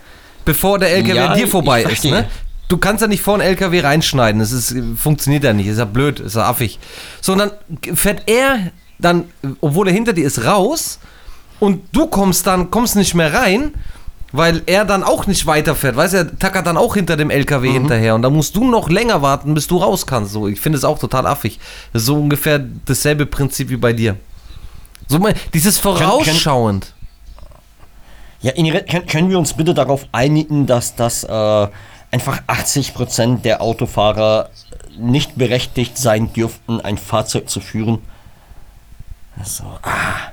[0.45, 2.29] Bevor der LKW Ja, an dir vorbei ist, ne?
[2.69, 4.41] Du kannst ja nicht vor den LKW reinschneiden.
[4.41, 5.67] Das ist, funktioniert ja nicht.
[5.67, 6.79] Ist ja blöd, ist ja affig.
[7.21, 7.51] So, und dann
[7.95, 9.25] fährt er dann,
[9.61, 10.99] obwohl er hinter dir ist, raus
[11.61, 13.75] und du kommst dann, kommst nicht mehr rein,
[14.33, 15.95] weil er dann auch nicht weiterfährt.
[15.97, 17.73] Weißt du, er tackert dann auch hinter dem LKW Mhm.
[17.75, 20.33] hinterher und dann musst du noch länger warten, bis du raus kannst.
[20.33, 21.61] So, ich finde es auch total affig.
[21.92, 24.16] So ungefähr dasselbe Prinzip wie bei dir.
[25.09, 26.95] So, mal, dieses vorausschauend.
[28.40, 31.68] Ja, Ingrid, können, können wir uns bitte darauf einigen, dass das äh,
[32.11, 34.49] einfach 80% der Autofahrer
[34.99, 37.99] nicht berechtigt sein dürften, ein Fahrzeug zu führen?
[39.45, 40.33] So, ah.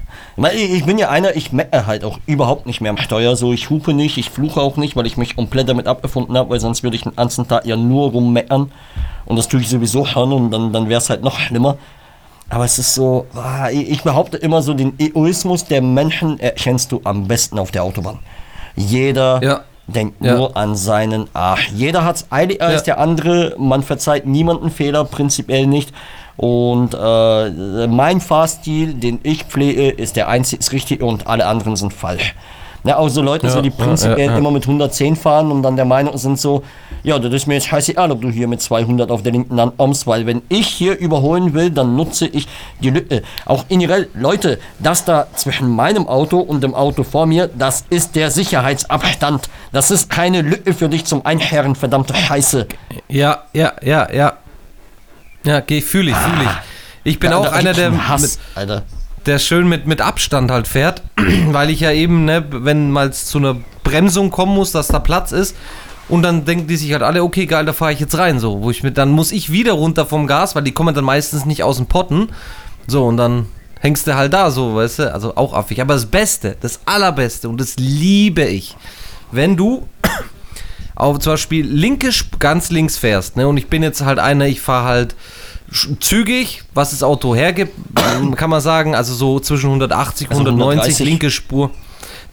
[0.54, 3.36] Ich bin ja einer, ich meckere halt auch überhaupt nicht mehr am Steuer.
[3.36, 6.52] So, ich hupe nicht, ich fluche auch nicht, weil ich mich komplett damit abgefunden habe,
[6.52, 8.72] weil sonst würde ich den ganzen Tag ja nur rummeckern.
[9.26, 11.78] Und das tue ich sowieso schon und dann, dann wäre es halt noch schlimmer.
[12.50, 17.02] Aber es ist so, ah, ich behaupte immer so, den Egoismus der Menschen erkennst du
[17.04, 18.20] am besten auf der Autobahn.
[18.76, 19.62] Jeder Ja.
[19.88, 20.36] denkt Ja.
[20.36, 21.70] nur an seinen Arsch.
[21.76, 22.96] Jeder hat es eiliger als Ja.
[22.96, 23.56] der andere.
[23.60, 25.92] Man verzeiht niemanden Fehler, prinzipiell nicht.
[26.40, 31.92] Und äh, mein Fahrstil, den ich pflege, ist der einzig richtige und alle anderen sind
[31.92, 32.34] falsch.
[32.86, 34.38] Ja, auch so Leute, Ja, so, die prinzipiell ja, ja.
[34.38, 36.64] immer mit 110 fahren und dann der Meinung sind so,
[37.04, 39.76] ja, das ist mir jetzt scheißegal, ob du hier mit 200 auf der linken Land
[39.76, 42.48] kommst, weil wenn ich hier überholen will, dann nutze ich
[42.82, 43.22] die Lücke.
[43.46, 48.16] Auch generell, Leute, das da zwischen meinem Auto und dem Auto vor mir, das ist
[48.16, 49.50] der Sicherheitsabstand.
[49.74, 52.66] Das ist keine Lücke für dich zum Einherren, verdammte Scheiße.
[53.10, 54.38] Ja, ja, ja, ja.
[55.50, 56.50] Ja, geh, fühle ich, fühle ich.
[57.14, 58.68] Ich bin Da- auch einer, der, Hass, mit,
[59.26, 61.02] der schön mit, mit Abstand halt fährt,
[61.48, 65.32] weil ich ja eben, ne, wenn mal zu einer Bremsung kommen muss, dass da Platz
[65.32, 65.56] ist.
[66.08, 68.40] Und dann denken die sich halt alle, okay, geil, da fahre ich jetzt rein.
[68.40, 71.04] So, wo ich mit, dann muss ich wieder runter vom Gas, weil die kommen dann
[71.06, 72.30] meistens nicht aus dem Potten.
[72.88, 73.46] So, und dann
[73.80, 75.82] hängst du halt da so, weißt du, also auch affig.
[75.82, 78.76] Aber das Beste, das Allerbeste, und das liebe ich,
[79.32, 79.88] wenn du
[80.96, 82.10] auf zum Beispiel linke,
[82.40, 83.48] ganz links fährst, ne?
[83.48, 85.16] Und ich bin jetzt halt einer, ich fahre halt
[86.00, 87.74] zügig, was das Auto hergibt,
[88.36, 91.06] kann man sagen, also so zwischen 180 und Also 190 130.
[91.06, 91.72] linke Spur.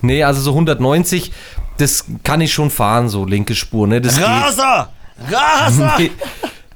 [0.02, 1.32] Nee, also so 190,
[1.78, 4.00] das kann ich schon fahren, so linke Spur, ne?
[4.00, 4.24] Das geht.
[4.26, 4.90] Raser!
[5.30, 5.94] Raser!
[5.98, 6.10] Nee,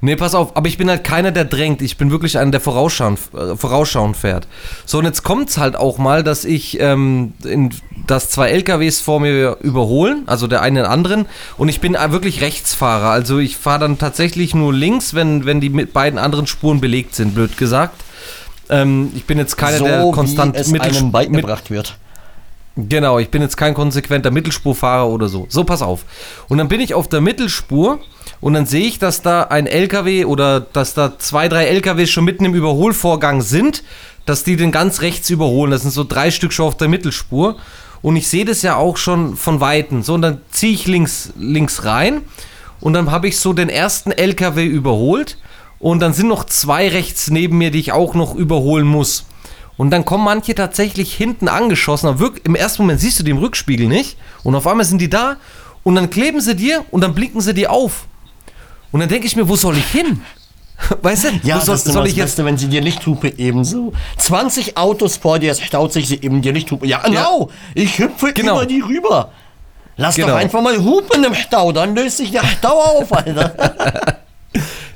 [0.01, 1.83] nee, pass auf, aber ich bin halt keiner, der drängt.
[1.83, 4.47] Ich bin wirklich einer, der vorausschauend, äh, vorausschauend fährt.
[4.87, 7.71] So, und jetzt kommt's halt auch mal, dass ich, ähm, in,
[8.07, 11.27] dass zwei LKWs vor mir überholen, also der eine den anderen,
[11.59, 13.11] und ich bin äh, wirklich Rechtsfahrer.
[13.11, 17.15] Also ich fahre dann tatsächlich nur links, wenn, wenn die mit beiden anderen Spuren belegt
[17.15, 18.01] sind, blöd gesagt.
[18.69, 21.97] Ähm, ich bin jetzt keiner, so der konstant wie es Mittel- einem beigebracht wird.
[22.77, 25.47] Genau, ich bin jetzt kein konsequenter Mittelspurfahrer oder so.
[25.49, 26.05] So, pass auf.
[26.49, 27.99] Und dann bin ich auf der Mittelspur
[28.41, 32.25] und dann sehe ich, dass da ein LKW oder dass da zwei, drei LKWs schon
[32.25, 33.83] mitten im Überholvorgang sind,
[34.25, 35.71] dass die den ganz rechts überholen.
[35.71, 37.57] Das sind so drei Stück schon auf der Mittelspur.
[38.03, 40.03] Und ich sehe das ja auch schon von Weitem.
[40.03, 42.23] So, und dann ziehe ich links, links rein
[42.81, 45.37] und dann habe ich so den ersten LKW überholt
[45.79, 49.27] und dann sind noch zwei rechts neben mir, die ich auch noch überholen muss.
[49.77, 52.09] Und dann kommen manche tatsächlich hinten angeschossen.
[52.09, 54.19] Aber wirklich, im ersten Moment siehst du die im Rückspiegel nicht.
[54.43, 55.37] Und auf einmal sind die da.
[55.83, 58.07] Und dann kleben sie dir und dann blinken sie dir auf.
[58.93, 60.21] Und dann denke ich mir, wo soll ich hin?
[61.03, 62.27] Weißt du, Ja, wo soll, das ist soll immer ich das jetzt.
[62.31, 63.93] Beste, wenn sie dir Lichthupe ebenso.
[64.19, 66.87] 20 Autos vor dir, es staut sich sie eben dir Lichthupe.
[66.87, 67.51] Ja, genau.
[67.75, 68.57] Ich hüpfe Genau.
[68.57, 69.31] über die rüber.
[69.97, 70.29] Lass Genau.
[70.29, 73.55] doch einfach mal hupen im Stau, dann löst sich der Stau auf, Alter.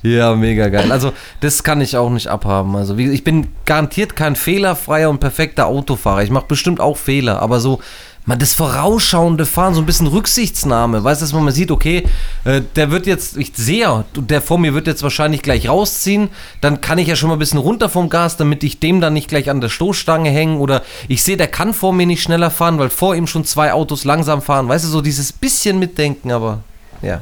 [0.02, 0.92] Ja, mega geil.
[0.92, 2.76] Also, das kann ich auch nicht abhaben.
[2.76, 6.22] Also, wie, ich bin garantiert kein fehlerfreier und perfekter Autofahrer.
[6.22, 7.80] Ich mache bestimmt auch Fehler, aber so,
[8.26, 12.04] man, das vorausschauende Fahren, so ein bisschen Rücksichtsnahme, weißt du, dass man mal sieht, okay,
[12.44, 16.30] äh, der wird jetzt, ich sehe ja, der vor mir wird jetzt wahrscheinlich gleich rausziehen,
[16.60, 19.12] dann kann ich ja schon mal ein bisschen runter vom Gas, damit ich dem dann
[19.12, 22.50] nicht gleich an der Stoßstange hängen oder ich sehe, der kann vor mir nicht schneller
[22.50, 26.32] fahren, weil vor ihm schon zwei Autos langsam fahren, weißt du, so dieses bisschen mitdenken,
[26.32, 26.60] aber
[27.02, 27.20] ja.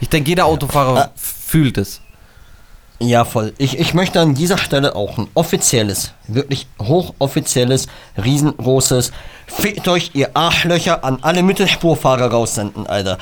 [0.00, 1.10] Ich denke, jeder Autofahrer ja.
[1.16, 2.00] fühlt es.
[3.06, 3.52] Ja, voll.
[3.58, 7.86] Ich, ich möchte an dieser Stelle auch ein offizielles, wirklich hochoffizielles,
[8.22, 9.12] riesengroßes
[9.46, 13.18] Fickt euch, ihr Arschlöcher, an alle Mittelspurfahrer raussenden, Alter.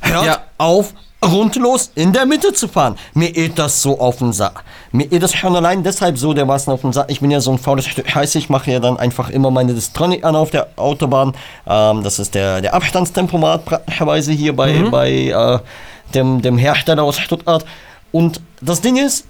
[0.00, 0.38] Hört ja.
[0.58, 0.92] auf,
[1.24, 2.96] rundlos in der Mitte zu fahren.
[3.14, 4.64] Mir geht das so auf den Sack.
[4.90, 7.10] Mir geht das schon allein deshalb so dermaßen auf den Sack.
[7.10, 8.38] Ich bin ja so ein faules Stück Scheiße.
[8.38, 11.34] Ich mache ja dann einfach immer meine Distronic an auf der Autobahn.
[11.66, 14.90] Ähm, das ist der, der Abstandstempomat praktischerweise hier bei, mhm.
[14.90, 15.58] bei äh,
[16.14, 17.64] dem, dem Hersteller aus Stuttgart.
[18.12, 19.24] Und das Ding ist,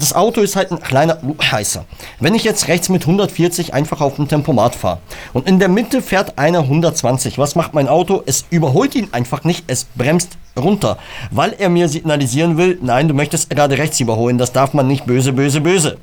[0.00, 1.84] das Auto ist halt ein kleiner Scheißer.
[2.20, 4.98] Wenn ich jetzt rechts mit 140 einfach auf dem Tempomat fahre
[5.34, 8.22] und in der Mitte fährt einer 120, was macht mein Auto?
[8.24, 10.96] Es überholt ihn einfach nicht, es bremst runter,
[11.30, 15.04] weil er mir signalisieren will, nein, du möchtest gerade rechts überholen, das darf man nicht
[15.04, 15.98] böse, böse, böse.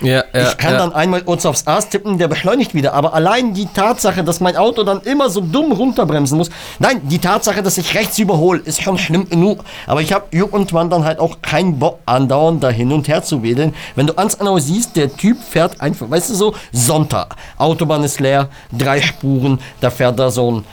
[0.00, 0.78] Ja, ja, ich kann ja.
[0.78, 2.94] dann einmal kurz aufs Aas tippen, der beschleunigt wieder.
[2.94, 6.50] Aber allein die Tatsache, dass mein Auto dann immer so dumm runterbremsen muss.
[6.78, 9.64] Nein, die Tatsache, dass ich rechts überhole, ist schon schlimm genug.
[9.86, 13.42] Aber ich habe irgendwann dann halt auch keinen Bock, andauernd da hin und her zu
[13.42, 13.74] wedeln.
[13.96, 17.34] Wenn du ganz genau siehst, der Typ fährt einfach, weißt du so, Sonntag.
[17.56, 20.64] Autobahn ist leer, drei Spuren, da fährt da so ein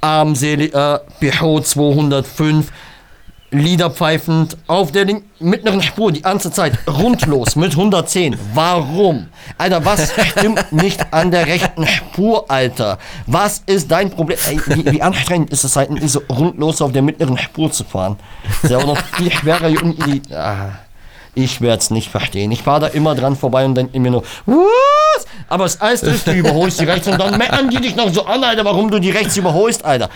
[0.00, 2.72] armseliger Peugeot 205
[3.54, 5.06] Lieder pfeifend auf der
[5.38, 8.38] mittleren Spur die ganze Zeit rundlos mit 110.
[8.54, 9.28] Warum?
[9.58, 12.98] Alter, was stimmt nicht an der rechten Spur, Alter?
[13.26, 14.38] Was ist dein Problem?
[14.48, 18.16] Ey, wie, wie anstrengend ist es halt, so rundlos auf der mittleren Spur zu fahren?
[18.62, 20.34] ist ja auch noch viel schwerer die.
[20.34, 20.70] Ah,
[21.34, 22.50] ich werde es nicht verstehen.
[22.52, 25.26] Ich fahre da immer dran vorbei und denke mir nur, was?
[25.50, 28.24] Aber das Eis ist, du überholst die rechts und dann meckern die dich noch so
[28.24, 30.08] an, Alter, warum du die rechts überholst, Alter.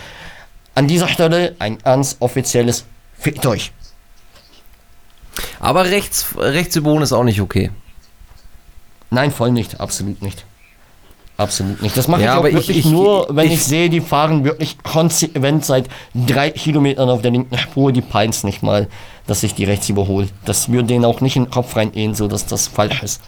[0.73, 2.85] An dieser Stelle ein ganz offizielles
[3.17, 3.71] Fickt euch.
[5.59, 7.71] Aber rechts, rechts überholen ist auch nicht okay.
[9.09, 9.79] Nein, voll nicht.
[9.79, 10.45] Absolut nicht.
[11.37, 11.95] Absolut nicht.
[11.95, 14.43] Das mache ja, ich auch wirklich ich, ich, nur, wenn ich, ich, sehe, die fahren
[14.43, 18.87] wirklich konsequent seit drei Kilometern auf der linken Spur, die peins nicht mal,
[19.27, 20.29] dass ich die rechts überhole.
[20.45, 23.21] Das würde denen auch nicht in den Kopf reingehen, so dass das falsch ist.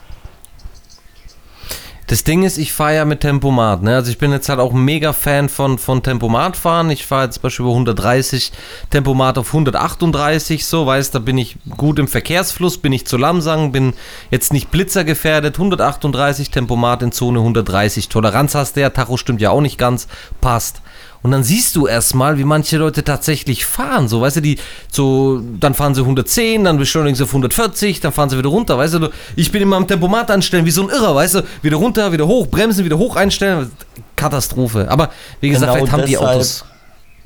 [2.10, 3.84] Das Ding ist, ich fahre ja mit Tempomat.
[3.84, 3.94] Ne?
[3.94, 6.90] Also ich bin jetzt halt auch mega Fan von, von Tempomat fahren.
[6.90, 8.52] Ich fahre jetzt zum Beispiel über 130,
[8.90, 13.72] Tempomat auf 138, so, weißt, da bin ich gut im Verkehrsfluss, bin ich zu langsam,
[13.72, 13.94] bin
[14.32, 15.58] jetzt nicht blitzergefährdet.
[15.58, 18.10] 138, Tempomat in Zone 130.
[18.10, 20.08] Toleranz hast du ja, Tacho stimmt ja auch nicht ganz,
[20.42, 20.82] passt.
[21.22, 24.08] Und dann siehst du erstmal, wie manche Leute tatsächlich fahren.
[24.08, 24.58] So, weißt du, die
[24.90, 28.78] so, dann fahren sie 110, dann beschleunigen sie auf 140, dann fahren sie wieder runter.
[28.78, 31.78] Weißt du, ich bin immer am Tempomat anstellen, wie so ein Irrer, weißt du, wieder
[31.78, 33.72] runter, wieder hoch, bremsen, wieder hoch einstellen.
[34.16, 34.88] Katastrophe.
[34.90, 35.10] Aber
[35.42, 36.66] wie gesagt, genau vielleicht haben die Autos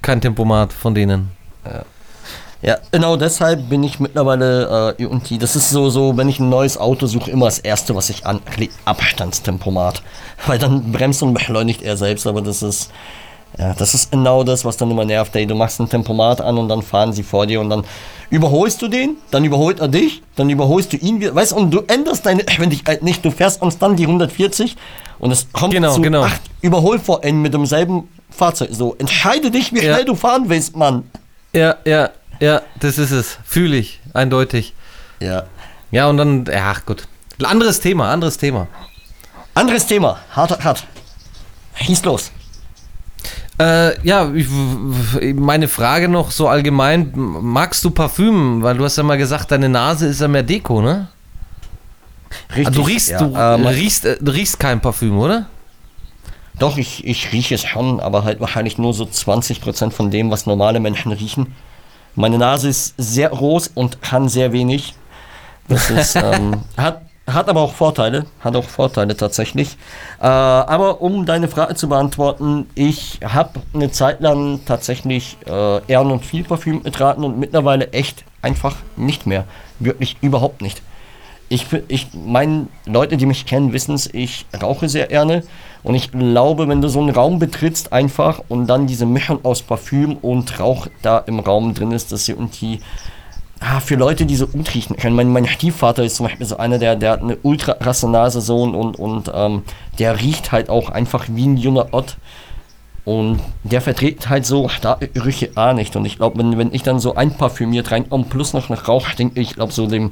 [0.01, 1.31] kein Tempomat von denen.
[1.65, 1.83] Ja.
[2.65, 6.47] Ja, genau deshalb bin ich mittlerweile äh, irgendwie, das ist so, so, wenn ich ein
[6.47, 10.01] neues Auto suche, immer das erste, was ich anklicke, Abstandstempomat.
[10.47, 12.89] Weil dann bremst und beschleunigt er selbst, aber das ist,
[13.57, 15.35] ja, das ist genau das, was dann immer nervt.
[15.35, 17.83] Ey, du machst ein Tempomat an und dann fahren sie vor dir und dann
[18.29, 21.35] überholst du den, dann überholt er dich, dann überholst du ihn wieder.
[21.35, 23.23] Weißt du, und du änderst deine Geschwindigkeit nicht.
[23.23, 24.75] Du fährst uns dann die 140
[25.19, 26.23] und es kommt genau, zu genau.
[26.23, 28.69] acht Überholvorenden mit demselben Fahrzeug.
[28.71, 29.93] So, entscheide dich, wie ja.
[29.93, 31.09] schnell du fahren willst, Mann.
[31.53, 33.37] Ja, ja, ja, das ist es.
[33.45, 34.73] Fühle ich, eindeutig.
[35.19, 35.43] Ja.
[35.91, 37.07] Ja, und dann, ja, gut.
[37.43, 38.67] Anderes Thema, anderes Thema.
[39.53, 40.19] Anderes Thema.
[40.31, 40.83] Hart, hart.
[41.75, 42.31] Hieß los.
[43.63, 44.47] Äh, ja, ich,
[45.35, 48.61] meine Frage noch so allgemein: Magst du Parfüm?
[48.61, 51.07] Weil du hast ja mal gesagt, deine Nase ist ja mehr Deko, ne?
[52.49, 52.67] Richtig.
[52.67, 55.45] Also du riechst, ja, du, ähm, riechst, äh, du riechst kein Parfüm, oder?
[56.59, 60.45] Doch, ich, ich rieche es schon, aber halt wahrscheinlich nur so 20% von dem, was
[60.45, 61.55] normale Menschen riechen.
[62.15, 64.93] Meine Nase ist sehr groß und kann sehr wenig.
[65.67, 69.77] Das ist, ähm, hat, hat aber auch Vorteile, hat auch Vorteile tatsächlich.
[70.19, 76.11] Äh, aber um deine Frage zu beantworten, ich habe eine Zeit lang tatsächlich äh, Ehren
[76.11, 79.45] und viel Parfüm getragen und mittlerweile echt einfach nicht mehr.
[79.79, 80.81] Wirklich überhaupt nicht.
[81.49, 85.43] Ich, ich meine, Leute, die mich kennen, wissen es, ich rauche sehr gerne.
[85.83, 89.61] Und ich glaube, wenn du so einen Raum betrittst einfach und dann diese Mischung aus
[89.61, 92.79] Parfüm und Rauch da im Raum drin ist, dass sie irgendwie
[93.63, 95.15] ah, für Leute, die so gut riechen können.
[95.15, 98.41] Mein, mein Stiefvater ist zum Beispiel so einer, der, der hat eine ultra rasse Nase
[98.41, 99.63] so und, und, und ähm,
[99.99, 102.17] der riecht halt auch einfach wie ein junger Ott.
[103.05, 105.95] Und der verträgt halt so da Gerüche auch nicht.
[105.97, 109.09] Und ich glaube, wenn, wenn ich dann so ein einparfümiert reinkomme, plus noch nach Rauch,
[109.11, 110.11] denke ich, glaube so dem,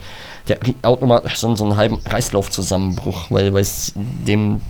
[0.49, 4.61] der kriegt automatisch so, so einen halben Kreislaufzusammenbruch, weil es dem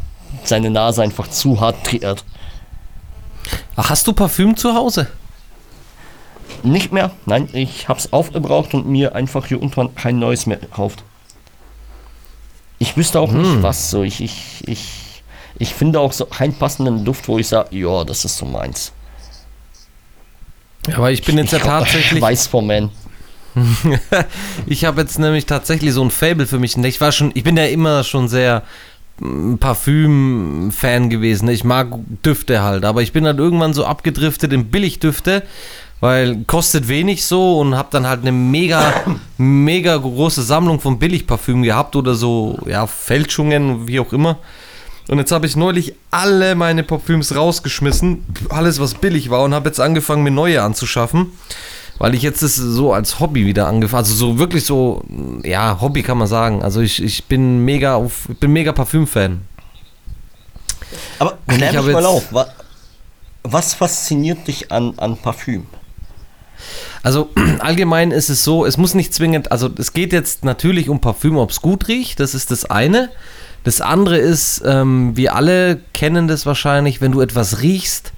[0.44, 2.24] seine Nase einfach zu hart triggert.
[3.76, 5.08] Ach, hast du Parfüm zu Hause?
[6.64, 7.12] Nicht mehr.
[7.26, 11.04] Nein, ich habe es aufgebraucht und mir einfach hier unten kein neues mehr gekauft.
[12.80, 13.42] Ich wüsste auch hm.
[13.42, 13.92] nicht was.
[13.92, 15.24] So, ich, ich, ich,
[15.60, 18.92] ich finde auch so keinen passenden Duft, wo ich sage, ja, das ist so meins.
[20.94, 22.22] Aber ich bin jetzt ich, ja tatsächlich.
[22.22, 22.90] Weiß vom Man.
[24.66, 26.78] ich habe jetzt nämlich tatsächlich so ein Fable für mich.
[26.78, 28.64] Ich war schon, ich bin ja immer schon sehr
[29.20, 31.48] Parfüm-Fan gewesen.
[31.50, 31.90] Ich mag
[32.26, 35.44] Düfte halt, aber ich bin dann irgendwann so abgedriftet in Billigdüfte,
[36.02, 38.94] weil kostet wenig so und habe dann halt eine mega,
[39.38, 44.38] mega große Sammlung von Billigparfüm gehabt oder so, ja, Fälschungen, wie auch immer.
[45.08, 49.70] Und jetzt habe ich neulich alle meine Parfüms rausgeschmissen, alles was billig war und habe
[49.70, 51.32] jetzt angefangen, mir neue anzuschaffen
[52.02, 55.04] weil ich jetzt das so als Hobby wieder angefangen, also so wirklich so,
[55.44, 56.64] ja, Hobby kann man sagen.
[56.64, 59.42] Also ich, ich bin mega auf, ich bin mega Parfüm-Fan.
[61.20, 62.48] Aber klär mich mal auf, was,
[63.44, 65.68] was fasziniert dich an, an Parfüm?
[67.04, 71.02] Also allgemein ist es so, es muss nicht zwingend, also es geht jetzt natürlich um
[71.02, 73.10] Parfüm, ob es gut riecht, das ist das eine.
[73.64, 78.12] Das andere ist, ähm, wir alle kennen das wahrscheinlich, wenn du etwas riechst,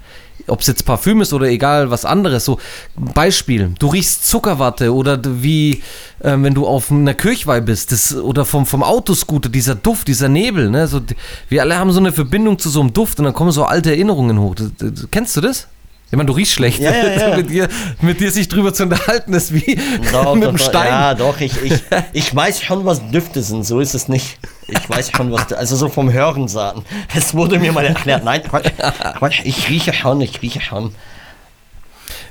[0.46, 2.44] ob es jetzt Parfüm ist oder egal was anderes.
[2.44, 2.58] So,
[2.96, 5.82] Beispiel, du riechst Zuckerwatte oder wie
[6.20, 10.28] äh, wenn du auf einer Kirchweih bist das, oder vom, vom Autoscooter, dieser Duft, dieser
[10.28, 10.70] Nebel.
[10.70, 10.86] Ne?
[10.86, 11.00] So,
[11.48, 13.90] wir alle haben so eine Verbindung zu so einem Duft und dann kommen so alte
[13.90, 14.54] Erinnerungen hoch.
[14.54, 15.68] Das, das, kennst du das?
[16.14, 16.78] Ich meine, du riechst schlecht.
[16.78, 17.36] Ja, ja, ja.
[17.36, 17.68] mit, dir,
[18.00, 19.76] mit dir sich drüber zu unterhalten ist wie
[20.12, 20.86] doch, mit einem Stein.
[20.86, 24.38] Ja, doch, ich, ich, ich weiß schon, was Düfte sind, so ist es nicht.
[24.68, 26.84] Ich weiß schon, was, also so vom Hören sagen.
[27.12, 28.22] Es wurde mir mal erklärt.
[28.22, 30.94] Nein, Quatsch, ich rieche schon, ich rieche schon.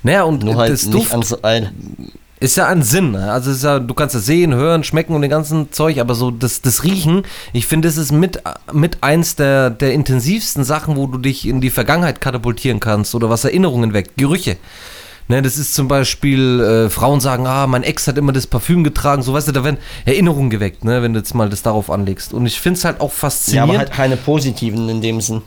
[0.02, 1.38] Naja, und Nur halt das Duft, so
[2.44, 3.12] ist ja ein Sinn.
[3.12, 3.32] Ne?
[3.32, 6.62] Also ja, du kannst es sehen, hören, schmecken und den ganzen Zeug, aber so das,
[6.62, 11.18] das Riechen, ich finde, das ist mit, mit eins der, der intensivsten Sachen, wo du
[11.18, 14.18] dich in die Vergangenheit katapultieren kannst oder was Erinnerungen weckt.
[14.18, 14.58] Gerüche.
[15.30, 18.84] Ne, das ist zum Beispiel, äh, Frauen sagen, ah, mein Ex hat immer das Parfüm
[18.84, 21.90] getragen, so weißt du, da werden Erinnerungen geweckt, ne, wenn du jetzt mal das darauf
[21.90, 22.34] anlegst.
[22.34, 23.72] Und ich finde es halt auch faszinierend.
[23.72, 25.42] Ja, aber halt keine positiven in dem Sinn.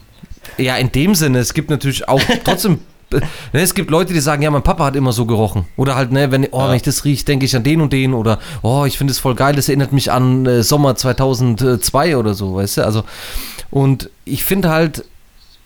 [0.57, 2.79] Ja, in dem Sinne, es gibt natürlich auch trotzdem
[3.11, 5.67] Ne, es gibt Leute, die sagen, ja, mein Papa hat immer so gerochen.
[5.77, 6.69] Oder halt, ne, wenn, oh, ja.
[6.69, 8.15] wenn ich das rieche, denke ich an den und den.
[8.15, 12.35] Oder, oh, ich finde es voll geil, das erinnert mich an äh, Sommer 2002 oder
[12.35, 12.85] so, weißt du?
[12.85, 13.05] Also,
[13.71, 15.05] und ich finde halt,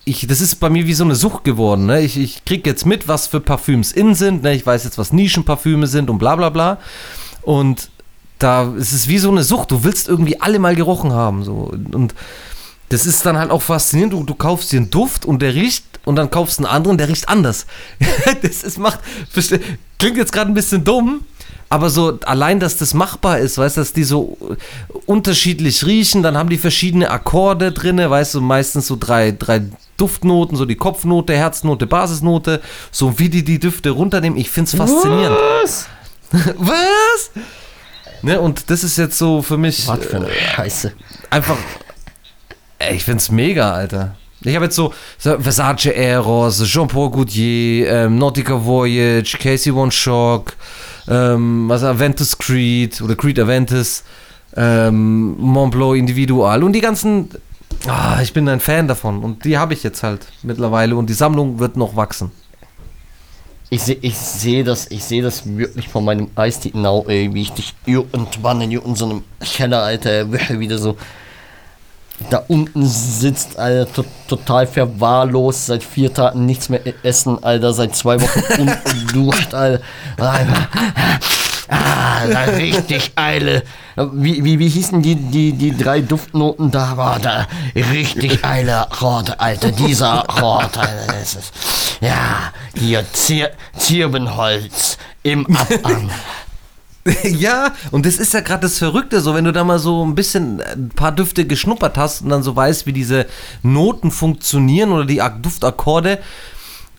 [0.05, 1.85] ich, das ist bei mir wie so eine Sucht geworden.
[1.85, 2.01] Ne?
[2.01, 4.43] Ich, ich kriege jetzt mit, was für Parfüms in sind.
[4.43, 4.53] Ne?
[4.53, 6.79] Ich weiß jetzt, was Nischenparfüme sind und bla bla bla.
[7.43, 7.89] Und
[8.39, 9.69] da ist es wie so eine Sucht.
[9.69, 11.43] Du willst irgendwie alle mal gerochen haben.
[11.43, 11.71] So.
[11.91, 12.15] Und
[12.89, 14.13] das ist dann halt auch faszinierend.
[14.13, 16.97] Du, du kaufst dir einen Duft und der riecht und dann kaufst du einen anderen,
[16.97, 17.65] der riecht anders.
[18.41, 18.99] das ist, macht,
[19.99, 21.25] klingt jetzt gerade ein bisschen dumm,
[21.69, 24.37] aber so allein, dass das machbar ist, weißt du, dass die so
[25.05, 29.61] unterschiedlich riechen, dann haben die verschiedene Akkorde drin, weißt du, meistens so drei, drei
[29.95, 32.61] Duftnoten, so die Kopfnote, Herznote, Basisnote,
[32.91, 34.37] so wie die die Düfte runternehmen.
[34.37, 35.37] Ich finde es faszinierend.
[35.61, 35.87] Was?
[36.57, 37.31] Was?
[38.21, 39.87] Ne, und das ist jetzt so für mich.
[39.87, 40.91] Was für eine Scheiße.
[41.29, 41.57] Einfach.
[42.79, 44.15] Ey, ich find's mega, Alter.
[44.43, 50.53] Ich habe jetzt so, Versace Eros, Jean-Paul Goodyear, ähm, Nautica Voyage, Casey One Shock,
[51.07, 54.03] ähm, was Aventus Creed oder Creed Aventus,
[54.55, 57.29] ähm, Montblanc Individual und die ganzen.
[57.87, 61.13] Ah, ich bin ein Fan davon und die habe ich jetzt halt mittlerweile und die
[61.13, 62.31] Sammlung wird noch wachsen.
[63.69, 67.73] Ich sehe ich seh das, seh das wirklich von meinem geistigen Auge, wie ich dich
[67.85, 70.97] irgendwann in so einem Keller, Alter, wieder so
[72.29, 77.95] da unten sitzt, Alter, to total verwahrlost, seit vier Tagen nichts mehr essen, Alter, seit
[77.95, 78.41] zwei Wochen
[79.13, 79.83] unduscht, Alter.
[81.67, 83.63] Ah, da richtig Eile.
[83.95, 86.97] Wie, wie, wie hießen die, die, die drei Duftnoten da?
[86.97, 91.53] War da richtig Eile, Rot, Alter, dieser Rot, Alter, das ist,
[92.01, 96.09] ja, hier Zier, Zirbenholz im Abhang.
[97.23, 100.15] ja, und das ist ja gerade das Verrückte, so wenn du da mal so ein
[100.15, 103.25] bisschen äh, ein paar Düfte geschnuppert hast und dann so weißt, wie diese
[103.63, 106.19] Noten funktionieren oder die Duftakkorde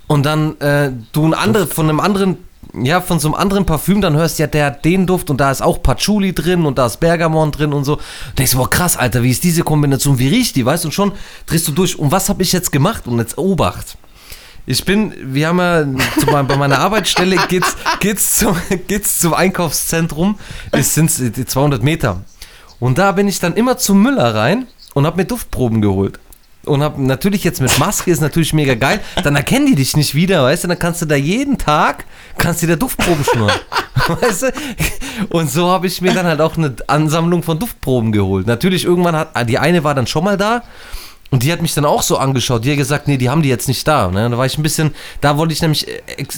[0.09, 2.39] und dann äh, du ein andere von einem anderen
[2.75, 5.39] ja, von so einem anderen Parfüm, dann hörst du ja, der hat den Duft und
[5.41, 7.95] da ist auch Patchouli drin und da ist Bergamon drin und so.
[7.95, 10.89] Und denkst du, boah, krass, Alter, wie ist diese Kombination, wie riecht die, weißt du,
[10.89, 11.13] und schon
[11.47, 11.99] drehst du durch.
[11.99, 13.07] Und was habe ich jetzt gemacht?
[13.07, 13.99] Und jetzt Obacht.
[14.65, 18.57] Ich bin, wir haben ja bei meiner Arbeitsstelle geht's, geht's, zum,
[18.87, 20.39] geht's zum Einkaufszentrum.
[20.71, 22.23] Es sind 200 Meter.
[22.79, 26.21] Und da bin ich dann immer zum Müller rein und habe mir Duftproben geholt.
[26.65, 29.01] und hab natürlich jetzt mit Maske ist natürlich mega geil.
[29.25, 30.69] Dann erkennen die dich nicht wieder, weißt du?
[30.69, 32.05] Dann kannst du da jeden Tag
[32.39, 33.61] kannst du da Duftproben schnurren,
[34.21, 34.53] weißt du?
[35.31, 38.47] Und so habe ich mir dann halt auch eine Ansammlung von Duftproben geholt.
[38.47, 40.63] Natürlich irgendwann hat die eine war dann schon mal da.
[41.33, 42.63] Und die hat mich dann auch so angeschaut.
[42.63, 44.11] Die hat gesagt, nee, die haben die jetzt nicht da.
[44.11, 44.29] Ne?
[44.29, 45.87] Da war ich ein bisschen, da wollte ich nämlich,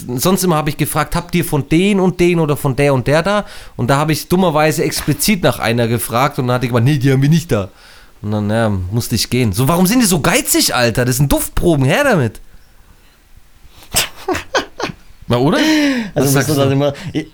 [0.07, 3.05] sonst immer habe ich gefragt, habt ihr von den und den oder von der und
[3.05, 3.45] der da?
[3.75, 6.97] Und da habe ich dummerweise explizit nach einer gefragt und dann hat die gesagt, nee,
[6.97, 7.67] die haben wir nicht da.
[8.21, 9.51] Und dann ja, musste ich gehen.
[9.51, 11.03] So, warum sind die so geizig, Alter?
[11.03, 12.39] Das sind Duftproben, her damit.
[15.27, 15.57] Na, oder?
[16.13, 16.61] Also, sagst du?
[16.61, 17.27] immer, ich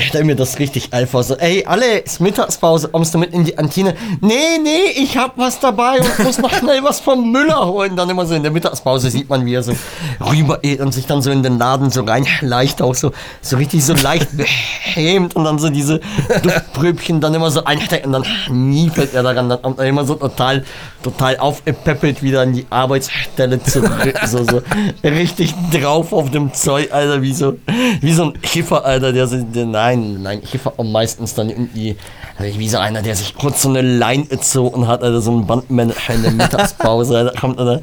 [0.00, 1.22] stelle mir das richtig vor.
[1.22, 3.94] So, ey, alle, ist Mittagspause, kommst du mit in die Kantine?
[4.20, 7.94] Nee, nee, ich hab was dabei und muss noch schnell was vom Müller holen.
[7.96, 9.72] Dann immer so in der Mittagspause sieht man, wie er so
[10.20, 13.12] rüber und sich dann so in den Laden so rein leicht auch so,
[13.42, 16.00] so richtig so leicht behämt und dann so diese
[16.42, 19.48] Duftpröbchen dann immer so einstecken und dann nie fällt er daran.
[19.48, 20.64] Dann kommt er immer so total,
[21.02, 24.14] total aufgepäppelt wieder an die Arbeitsstelle zurück.
[24.26, 24.62] so, so
[25.04, 27.58] richtig drauf auf dem Zeug, Alter, wie so,
[28.00, 31.96] wie so ein Schiffer, Alter, der so, der nein, nein, ich war meistens dann irgendwie
[32.38, 35.46] also wie so einer, der sich kurz so eine Line gezogen hat, also so ein
[35.46, 37.24] Bandmanager in der Mittagspause.
[37.34, 37.80] da kommt er,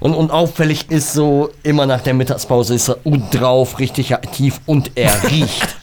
[0.00, 4.60] und, und auffällig ist so, immer nach der Mittagspause ist er gut drauf, richtig aktiv
[4.64, 5.76] und er riecht.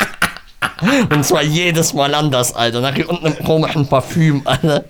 [1.12, 2.82] und zwar jedes Mal anders, Alter.
[2.82, 4.86] Nach unten im komischen Parfüm, Alter.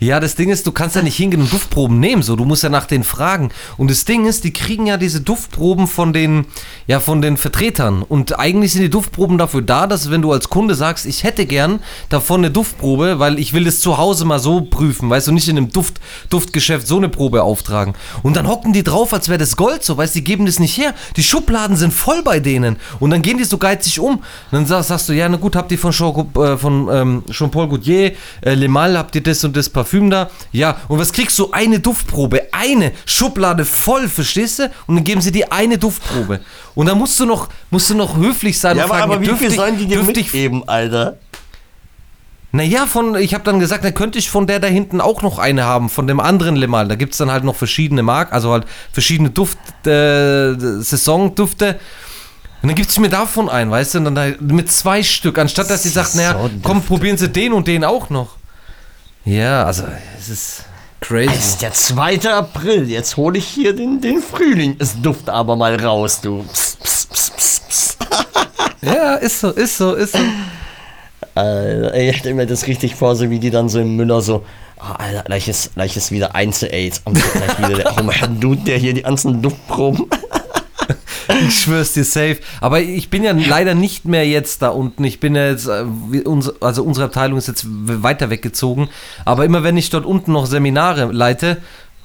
[0.00, 2.36] Ja, das Ding ist, du kannst ja nicht hingehen und Duftproben nehmen, so.
[2.36, 3.50] Du musst ja nach denen fragen.
[3.76, 6.46] Und das Ding ist, die kriegen ja diese Duftproben von den,
[6.86, 8.02] ja, von den Vertretern.
[8.02, 11.46] Und eigentlich sind die Duftproben dafür da, dass wenn du als Kunde sagst, ich hätte
[11.46, 15.32] gern davon eine Duftprobe, weil ich will das zu Hause mal so prüfen, weißt du,
[15.32, 16.00] nicht in einem Duft,
[16.30, 17.94] Duftgeschäft so eine Probe auftragen.
[18.22, 20.58] Und dann hocken die drauf, als wäre das Gold, so, weißt du, die geben das
[20.58, 20.94] nicht her.
[21.16, 22.76] Die Schubladen sind voll bei denen.
[23.00, 24.16] Und dann gehen die so geizig um.
[24.16, 27.22] Und dann sagst, sagst du, ja, na gut, habt ihr von, Jean, äh, von ähm,
[27.30, 28.12] Jean-Paul Gaultier,
[28.42, 30.30] äh, Le Mal, habt ihr das und das Parfüm da.
[30.52, 31.50] Ja, und was kriegst du?
[31.50, 32.42] Eine Duftprobe.
[32.52, 34.70] Eine Schublade voll, verstehst du?
[34.86, 36.40] Und dann geben sie dir eine Duftprobe.
[36.74, 39.22] Und dann musst du noch, musst du noch höflich sein ja, und aber, fragen, aber
[39.22, 41.18] wie viel sollen die dir mitgeben, Alter?
[42.54, 45.40] Naja, von, ich habe dann gesagt, dann könnte ich von der da hinten auch noch
[45.40, 46.86] eine haben, von dem anderen Lemal.
[46.86, 51.80] Da gibt es dann halt noch verschiedene Marken, also halt verschiedene Duft, äh, Saisondüfte.
[52.62, 55.36] Und dann gibt es mir davon ein, weißt du, und dann halt mit zwei Stück,
[55.36, 58.36] anstatt dass sie sagt, naja, komm, probieren Sie den und den auch noch.
[59.24, 59.84] Ja, also
[60.18, 60.64] es ist
[61.00, 61.32] crazy.
[61.32, 62.30] Es ist der 2.
[62.30, 62.90] April.
[62.90, 64.76] Jetzt hole ich hier den, den Frühling.
[64.78, 66.44] Es duft aber mal raus, du.
[66.52, 68.06] Psst, psst, psst, psst, psst.
[68.82, 70.18] ja, ist so, ist so, ist so.
[71.34, 74.44] Alter, ich stelle mir das richtig vor, so wie die dann so im Müller so,
[74.78, 77.00] oh, Alter, gleich ist, gleich ist wieder Einzel-Aids.
[77.04, 80.06] Und gleich wieder der, oh mein Dude, der hier die ganzen Duftproben.
[81.46, 82.38] Ich schwör's dir safe.
[82.60, 85.04] Aber ich bin ja leider nicht mehr jetzt da unten.
[85.04, 85.84] Ich bin ja jetzt, äh,
[86.60, 88.88] also unsere Abteilung ist jetzt weiter weggezogen.
[89.24, 91.58] Aber immer wenn ich dort unten noch Seminare leite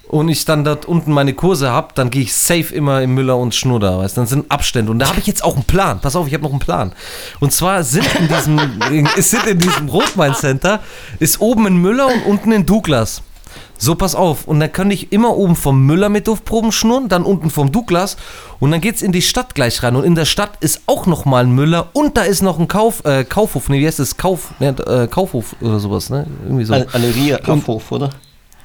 [0.08, 3.38] und ich dann dort unten meine Kurse habe, dann gehe ich safe immer im Müller
[3.38, 4.92] und Schnurder, weißt Dann sind Abstände.
[4.92, 6.00] Und da habe ich jetzt auch einen Plan.
[6.02, 6.94] Pass auf, ich habe noch einen Plan.
[7.40, 8.60] Und zwar sind in diesem,
[9.18, 10.80] sind in diesem Rotwein Center,
[11.20, 13.22] ist oben in Müller und unten in Douglas.
[13.82, 14.46] So, pass auf.
[14.46, 18.18] Und dann kann ich immer oben vom Müller mit Duftproben schnurren, dann unten vom Douglas.
[18.60, 19.96] Und dann geht es in die Stadt gleich rein.
[19.96, 21.88] Und in der Stadt ist auch nochmal ein Müller.
[21.94, 23.70] Und da ist noch ein Kauf, äh, Kaufhof.
[23.70, 24.18] Ne, wie heißt das?
[24.18, 26.28] Kauf, ne, äh, Kaufhof oder sowas, ne?
[26.44, 26.74] Irgendwie so.
[26.74, 28.10] Galeria Kaufhof, oder?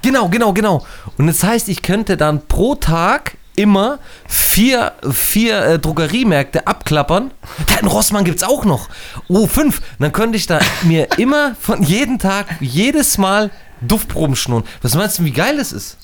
[0.03, 0.85] Genau, genau, genau.
[1.17, 3.99] Und das heißt, ich könnte dann pro Tag immer
[4.29, 7.31] vier, vier äh, Drogeriemärkte abklappern.
[7.67, 8.89] Da in Rossmann gibt es auch noch.
[9.29, 9.83] Oh, fünf.
[9.99, 13.51] Dann könnte ich da mir immer von jeden Tag, jedes Mal
[13.81, 14.65] Duftproben schnurren.
[14.83, 15.99] Was meinst du, wie geil es ist?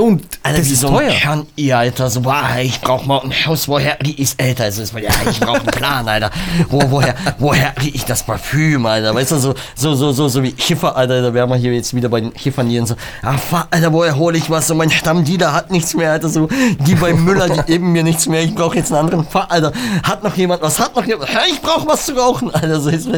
[0.00, 1.12] Und Alter, das ist so teuer.
[1.12, 4.82] Kann ihr, Alter, so, boah, ich brauch mal ein Haus, woher die ist, Alter, also,
[4.98, 6.30] ja, ich brauch einen Plan, Alter.
[6.68, 9.14] Wo, woher, woher krieg ich das Parfüm, Alter?
[9.14, 11.94] Weißt du, so, so, so, so, so wie Schiffer, Alter, da wären wir hier jetzt
[11.94, 14.66] wieder bei den Schiffern hier und so, ah, fuck, Alter, woher hole ich was?
[14.68, 16.48] So, mein Stammdealer hat nichts mehr, Alter, so,
[16.86, 19.72] die bei Müller, die geben mir nichts mehr, ich brauch jetzt einen anderen Fuck, Alter.
[20.02, 20.80] Hat noch jemand was?
[20.80, 21.30] Hat noch jemand?
[21.50, 23.08] Ich brauch was zu rauchen, Alter, so, ist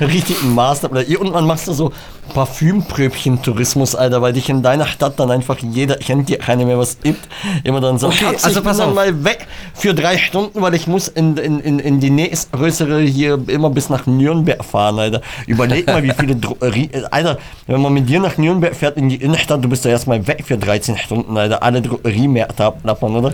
[0.00, 1.20] richtig ein Master, Alter.
[1.20, 1.92] Und man machst du so
[2.32, 7.00] Parfümpröbchen-Tourismus, Alter, weil dich in deiner Stadt dann einfach jeder kennt dir keiner mehr was
[7.00, 7.28] gibt.
[7.64, 8.94] Immer dann so, okay, also pass auf.
[8.94, 13.38] mal weg für drei Stunden, weil ich muss in, in, in, in die nächstgrößere hier
[13.48, 15.20] immer bis nach Nürnberg fahren, Alter.
[15.46, 19.16] Überleg mal, wie viele Drogerie, Alter, wenn man mit dir nach Nürnberg fährt in die
[19.16, 21.62] Innenstadt, du bist ja erstmal weg für 13 Stunden, Alter.
[21.62, 23.32] Alle Drogeriemärkte abklappern, oder?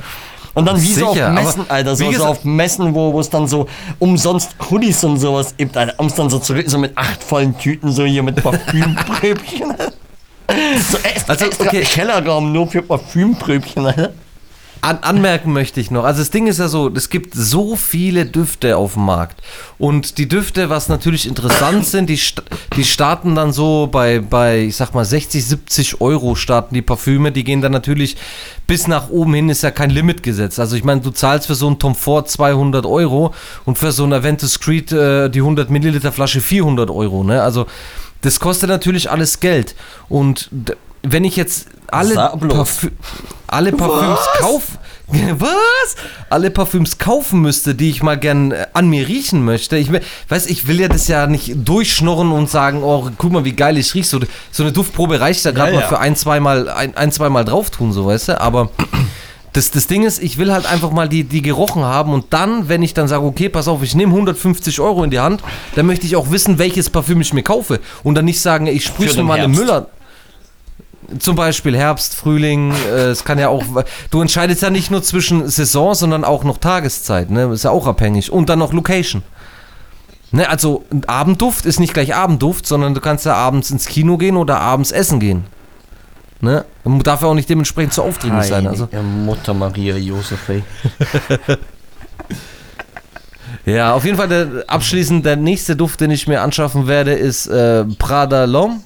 [0.57, 3.47] Und dann wie Sicher, so auf Messen, Alter, so, so auf Messen, wo es dann
[3.47, 3.67] so
[3.99, 7.59] umsonst Hoodies und sowas gibt, Alter, um es dann so zurück, so mit acht vollen
[7.59, 9.75] Tüten, so hier mit Parfümpröbchen.
[10.49, 11.83] so extra, also, okay.
[11.83, 14.13] Kellerraum nur für Parfümpröbchen, Alter.
[14.87, 16.05] an, anmerken möchte ich noch.
[16.05, 19.43] Also das Ding ist ja so, es gibt so viele Düfte auf dem Markt.
[19.79, 22.21] Und die Düfte, was natürlich interessant sind, die,
[22.77, 27.33] die starten dann so bei, bei, ich sag mal, 60, 70 Euro starten die Parfüme.
[27.33, 28.17] Die gehen dann natürlich
[28.67, 30.61] bis nach oben hin, ist ja kein Limit gesetzt.
[30.61, 33.35] Also ich meine, du zahlst für so ein Tom Ford 200 Euro
[33.65, 37.25] und für so ein Aventus Creed äh, die 100 Milliliter Flasche 400 Euro.
[37.25, 37.43] Ne?
[37.43, 37.67] Also
[38.23, 39.75] das kostet natürlich alles Geld.
[40.09, 40.51] Und
[41.03, 42.91] wenn ich jetzt alle, Parfü
[43.47, 44.79] alle Parfüms kaufe.
[45.39, 45.97] Was?
[46.31, 49.77] Alle Parfüms kaufen müsste, die ich mal gern äh, an mir riechen möchte.
[49.77, 49.89] Ich
[50.29, 53.79] weiß, ich will ja das ja nicht durchschnurren und sagen, oh, guck mal, wie geil
[53.79, 54.09] ich rieche.
[54.09, 55.81] So, so eine Duftprobe reicht ja gerade ja, ja.
[55.83, 58.41] mal für ein, zweimal, ein, ein, zweimal drauf tun, so weißt du.
[58.41, 58.71] Aber
[59.57, 62.69] das, das Ding ist, ich will halt einfach mal die, die gerochen haben und dann,
[62.69, 65.43] wenn ich dann sage, okay, pass auf, ich nehme 150 Euro in die Hand,
[65.75, 67.81] dann möchte ich auch wissen, welches Parfüm ich mir kaufe.
[68.03, 69.89] Und dann nicht sagen, ich sprühe mir mal eine Müller.
[71.19, 73.65] Zum Beispiel Herbst, Frühling, äh, es kann ja auch,
[74.11, 77.45] du entscheidest ja nicht nur zwischen Saison, sondern auch noch Tageszeit, ne?
[77.53, 78.33] Ist ja auch abhängig.
[78.33, 79.23] Und dann noch Location.
[80.33, 84.37] Ne, also Abendduft ist nicht gleich Abendduft, sondern du kannst ja abends ins Kino gehen
[84.37, 85.45] oder abends essen gehen.
[86.41, 86.64] Ne?
[87.03, 88.66] Darf ja auch nicht dementsprechend zu aufdringlich sein.
[88.66, 88.89] Also.
[89.03, 90.62] Mutter Maria Josef, ey.
[93.74, 97.47] ja, auf jeden Fall der, abschließend der nächste Duft, den ich mir anschaffen werde, ist
[97.47, 98.80] äh, Prada L'Homme.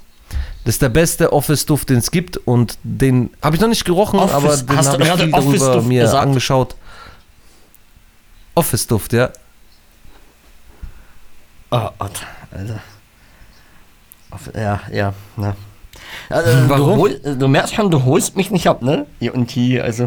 [0.65, 4.21] Das ist der beste Office-Duft, den es gibt und den habe ich noch nicht gerochen,
[4.21, 6.23] Office, aber den habe ich viel darüber mir gesagt?
[6.23, 6.77] angeschaut.
[8.55, 9.31] Office-Duft, ja.
[11.71, 12.27] Oh Alter.
[14.55, 15.57] Ja, ja, ne.
[16.29, 16.89] Also, Warum?
[16.89, 19.07] Du, hol, du, merkst schon, du holst mich nicht ab, ne?
[19.19, 20.05] Hier und hier, also.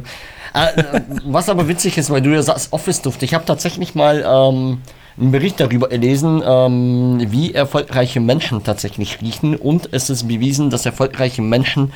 [0.54, 3.24] Äh, was aber witzig ist, weil du ja sagst Office-Duft.
[3.24, 4.82] Ich habe tatsächlich mal ähm,
[5.18, 10.86] einen Bericht darüber gelesen, ähm, wie erfolgreiche Menschen tatsächlich riechen und es ist bewiesen, dass
[10.86, 11.94] erfolgreiche Menschen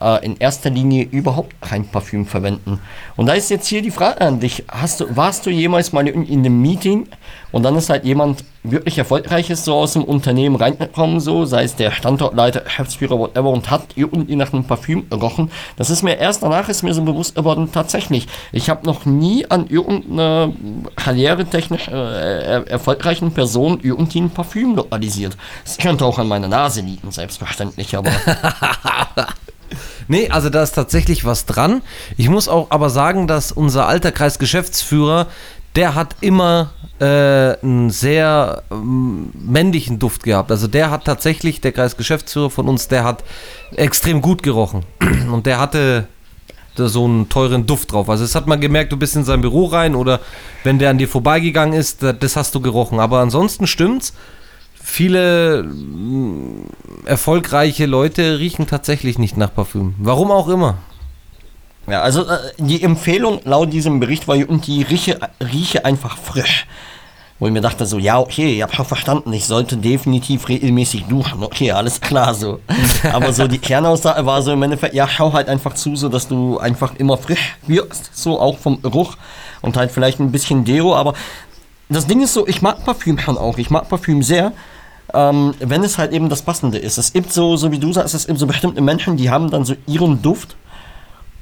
[0.00, 2.80] äh, in erster Linie überhaupt kein Parfüm verwenden.
[3.16, 6.06] Und da ist jetzt hier die Frage an dich, hast du, warst du jemals mal
[6.08, 7.08] in, in einem Meeting
[7.52, 11.76] und dann ist halt jemand wirklich erfolgreiches so aus dem Unternehmen reingekommen, so, sei es
[11.76, 15.50] der Standortleiter, Geschäftsführer, whatever, und hat irgendwie nach einem Parfüm gerochen.
[15.76, 18.26] Das ist mir erst danach ist mir so bewusst geworden, tatsächlich.
[18.52, 20.52] Ich habe noch nie an irgendeiner
[20.96, 25.36] karrieretechnisch äh, erfolgreichen Person irgendwie ein Parfüm lokalisiert.
[25.64, 28.10] Das könnte auch an meiner Nase liegen, selbstverständlich, aber.
[30.08, 31.82] Nee, also da ist tatsächlich was dran.
[32.16, 35.26] Ich muss auch aber sagen, dass unser alter Kreisgeschäftsführer,
[35.76, 40.50] der hat immer äh, einen sehr ähm, männlichen Duft gehabt.
[40.50, 43.22] Also der hat tatsächlich, der Kreisgeschäftsführer von uns, der hat
[43.74, 44.84] extrem gut gerochen.
[45.30, 46.08] Und der hatte
[46.76, 48.10] so einen teuren Duft drauf.
[48.10, 50.20] Also das hat man gemerkt, du bist in sein Büro rein oder
[50.62, 53.00] wenn der an dir vorbeigegangen ist, das hast du gerochen.
[53.00, 54.12] Aber ansonsten stimmt's
[54.74, 56.66] viele mm,
[57.06, 59.94] erfolgreiche Leute riechen tatsächlich nicht nach Parfüm.
[59.98, 60.78] Warum auch immer.
[61.88, 66.66] Ja, also äh, die Empfehlung laut diesem Bericht war und die rieche, rieche einfach frisch.
[67.38, 71.42] Wo ich mir dachte so, ja, okay, ich habe verstanden, ich sollte definitiv regelmäßig duschen.
[71.42, 72.60] Okay, alles klar so.
[73.12, 76.28] Aber so die Kernaussage war so im Endeffekt, ja, schau halt einfach zu, so dass
[76.28, 79.16] du einfach immer frisch wirst, so auch vom Geruch
[79.60, 80.94] und halt vielleicht ein bisschen Deo.
[80.96, 81.12] Aber
[81.90, 83.58] das Ding ist so, ich mag Parfüm schon auch.
[83.58, 84.52] Ich mag Parfüm sehr
[85.14, 86.98] ähm, wenn es halt eben das Passende ist.
[86.98, 89.64] Es gibt so, so wie du sagst, es gibt so bestimmte Menschen, die haben dann
[89.64, 90.56] so ihren Duft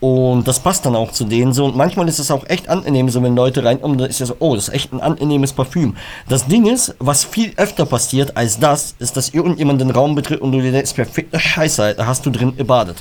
[0.05, 1.65] und das passt dann auch zu denen so.
[1.65, 4.37] Und manchmal ist es auch echt angenehm, so wenn Leute reinkommen, dann ist ja so,
[4.39, 5.97] oh, das ist echt ein angenehmes Parfüm.
[6.29, 10.43] Das Ding ist, was viel öfter passiert als das, ist, dass irgendjemand den Raum betritt
[10.43, 12.99] und du dir denkst, perfekte Scheiße, da hast du drin gebadet.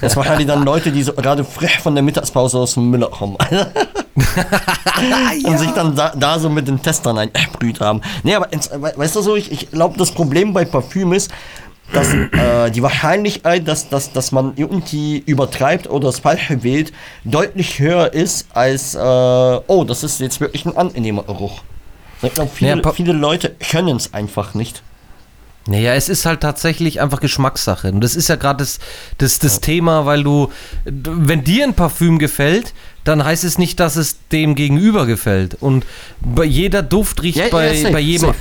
[0.00, 3.36] Das wahrscheinlich dann Leute, die so gerade frisch von der Mittagspause aus dem Müller kommen.
[5.44, 8.00] und sich dann da, da, so mit den Testern einbrüht haben.
[8.22, 8.48] Nee, aber
[8.96, 11.30] weißt du so, ich, ich glaube, das Problem bei Parfüm ist,
[11.92, 16.92] dass äh, die Wahrscheinlichkeit, dass, dass, dass man irgendwie übertreibt oder das Falsche wählt,
[17.24, 21.62] deutlich höher ist als, äh, oh, das ist jetzt wirklich ein angenehmer Geruch.
[22.54, 24.82] Viele, ja, viele Leute können es einfach nicht.
[25.66, 27.92] Naja, es ist halt tatsächlich einfach Geschmackssache.
[27.92, 28.78] Und das ist ja gerade das,
[29.18, 29.60] das, das ja.
[29.60, 30.50] Thema, weil du,
[30.84, 32.74] wenn dir ein Parfüm gefällt,
[33.04, 35.56] dann heißt es nicht, dass es dem Gegenüber gefällt.
[35.60, 35.86] Und
[36.20, 38.28] bei jeder Duft riecht ja, bei, ja, bei jedem.
[38.28, 38.38] Safe.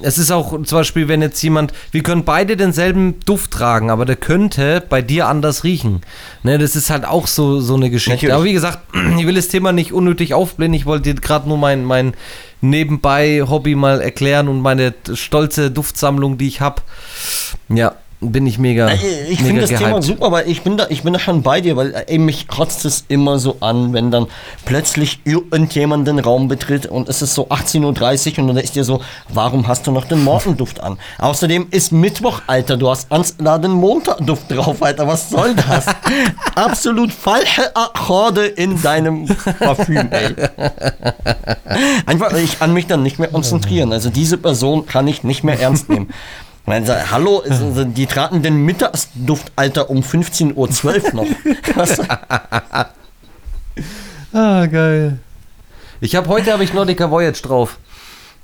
[0.00, 4.06] Es ist auch zum Beispiel, wenn jetzt jemand, wir können beide denselben Duft tragen, aber
[4.06, 6.00] der könnte bei dir anders riechen.
[6.42, 8.26] Ne, das ist halt auch so, so eine Geschichte.
[8.26, 8.34] Natürlich.
[8.34, 8.78] Aber wie gesagt,
[9.18, 10.72] ich will das Thema nicht unnötig aufblähen.
[10.72, 12.14] Ich wollte dir gerade nur mein, mein
[12.62, 16.82] nebenbei Hobby mal erklären und meine stolze Duftsammlung, die ich habe.
[17.68, 17.94] Ja.
[18.22, 18.88] Bin ich mega.
[18.88, 18.96] Äh,
[19.28, 20.04] Ich finde das Thema gehypt.
[20.04, 22.84] super, aber ich bin da, ich bin da schon bei dir, weil ey, mich kotzt
[22.84, 24.26] es immer so an, wenn dann
[24.64, 28.84] plötzlich irgendjemand den Raum betritt und es ist so 18.30 Uhr und dann ist dir
[28.84, 30.98] so, warum hast du noch den Morgenduft an?
[31.18, 35.86] Außerdem ist Mittwoch, Alter, du hast ans da den Montagduft drauf, Alter, was soll das?
[36.54, 39.26] Absolut falsche Akkorde in deinem
[39.58, 40.34] Parfüm, ey.
[42.06, 43.92] Einfach, ich kann mich dann nicht mehr konzentrieren.
[43.92, 46.08] Also diese Person kann ich nicht mehr ernst nehmen.
[46.66, 51.26] Sagt, hallo, die traten den Mittagsduft, Alter, um 15.12 Uhr noch.
[51.74, 51.98] Was?
[54.34, 55.18] Ah, geil.
[56.00, 57.78] Ich habe heute habe ich Nordica Voyage drauf.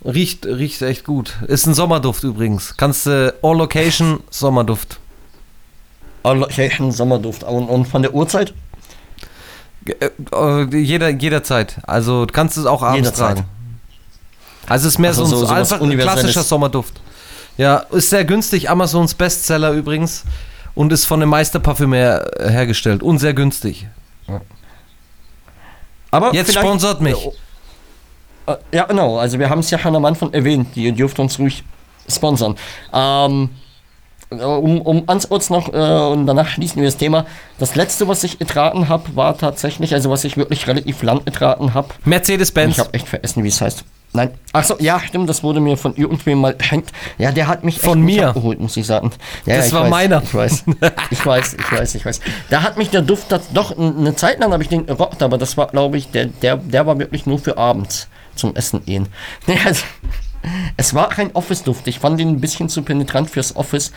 [0.05, 1.35] Riecht, riecht echt gut.
[1.47, 2.77] Ist ein Sommerduft übrigens.
[2.77, 4.99] Kannst du All Location Sommerduft.
[6.25, 7.43] Ein Sommerduft.
[7.45, 8.53] Und, und von der Uhrzeit?
[9.87, 11.79] Äh, äh, jeder, jederzeit.
[11.87, 13.37] Also kannst du es auch abends Jederzeit.
[13.37, 13.49] tragen.
[14.67, 17.01] Also es ist mehr Also so, ein so- sowas einfach ein klassischer Sommerduft.
[17.59, 18.71] Ja, ist sehr günstig.
[18.71, 20.25] Amazons Bestseller übrigens.
[20.75, 23.03] Und ist von dem Meisterparfümeur hergestellt.
[23.03, 23.89] Und sehr günstig.
[26.11, 27.17] Aber Jetzt sponsert mich.
[28.47, 29.19] Äh, Ja, genau.
[29.19, 30.77] Also wir haben es ja schon am Anfang erwähnt.
[30.77, 31.65] Ihr dürft uns ruhig
[32.09, 32.57] sponsern.
[32.93, 33.51] Ähm,
[34.31, 37.27] äh, um, um ganz kurz noch, äh, und danach schließen wir das Thema.
[37.59, 41.75] Das letzte, was ich getragen habe, war tatsächlich, also was ich wirklich relativ lang getragen
[41.75, 41.89] habe.
[42.01, 42.79] Ich Mercedes-Benz.
[42.79, 43.85] habe echt vergessen, wie es heißt.
[44.19, 44.31] Nein.
[44.53, 46.57] Achso, ja, stimmt, das wurde mir von irgendwem mal.
[47.19, 48.31] Ja, der hat mich Von mir.
[48.31, 49.13] abgeholt, muss ich sagen.
[49.47, 50.23] Ja, Das ja, ich war weiß, meiner.
[50.25, 50.65] Ich weiß,
[51.13, 52.21] ich weiß, ich weiß, ich weiß.
[52.51, 55.39] Da hat mich der Duft, das, doch, eine Zeit lang habe ich den gerockt, aber
[55.39, 59.07] das war, glaube ich, der, der, der war wirklich nur für abends zum Essen gehen.
[59.47, 59.85] Nee, also,
[60.77, 61.87] es war kein Office-Duft.
[61.87, 63.93] Ich fand ihn ein bisschen zu penetrant fürs Office.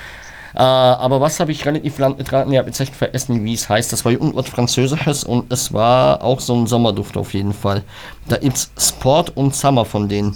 [0.54, 2.52] Äh, aber was habe ich relativ lang getragen?
[2.52, 3.92] Ich habe jetzt echt vergessen, wie es heißt.
[3.92, 7.84] Das war irgendwas Französisches und es war auch so ein Sommerduft auf jeden Fall.
[8.28, 10.36] Da gibt's Sport und Summer von denen.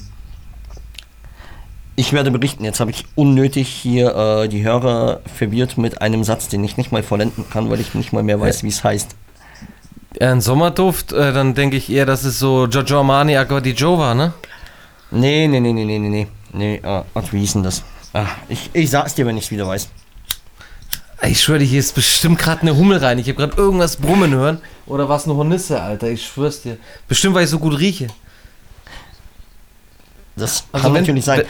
[1.98, 6.50] Ich werde berichten, jetzt habe ich unnötig hier äh, die Hörer verwirrt mit einem Satz,
[6.50, 9.16] den ich nicht mal vollenden kann, weil ich nicht mal mehr weiß, wie es heißt.
[10.20, 14.14] Ein Sommerduft, äh, dann denke ich eher, dass es so Giorgio Armani Acqua di Giova,
[14.14, 14.34] ne?
[15.12, 16.28] Nee, nee, nee, nee, nee, nee, nee.
[16.52, 17.84] Nee, ah, ach, wie hieß denn das?
[18.14, 19.90] Ah, ich, ich sag's dir, wenn ich's wieder weiß.
[21.24, 23.18] Ich schwöre dir, hier ist bestimmt gerade eine Hummel rein.
[23.20, 24.60] Ich habe gerade irgendwas brummen hören.
[24.86, 26.10] Oder war es eine Hornisse, Alter?
[26.10, 26.78] Ich schwör's dir.
[27.08, 28.08] Bestimmt, weil ich so gut rieche.
[30.36, 31.44] Das Also kann wenn- natürlich sein.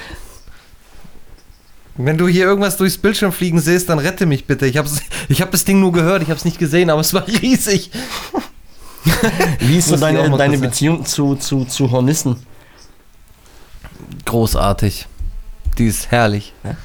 [1.98, 4.68] Wenn du hier irgendwas durchs Bildschirm fliegen siehst, dann rette mich bitte.
[4.68, 4.90] Ich habe
[5.30, 7.90] ich hab das Ding nur gehört, ich habe es nicht gesehen, aber es war riesig.
[9.60, 10.58] Wie ist so deine, deine.
[10.58, 12.46] Beziehung zu, zu, zu Hornissen?
[14.26, 15.08] Großartig.
[15.78, 16.54] Die ist herrlich.
[16.64, 16.76] Ja.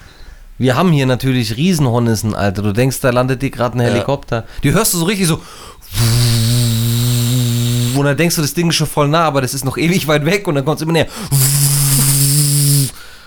[0.61, 2.61] Wir haben hier natürlich Riesenhornissen, Alter.
[2.61, 3.87] Du denkst, da landet dir gerade ein Ja.
[3.95, 4.45] Helikopter.
[4.63, 5.41] Die hörst du so richtig so.
[7.97, 10.07] Und dann denkst du, das Ding ist schon voll nah, aber das ist noch ewig
[10.07, 11.07] weit weg und dann kommt es immer näher.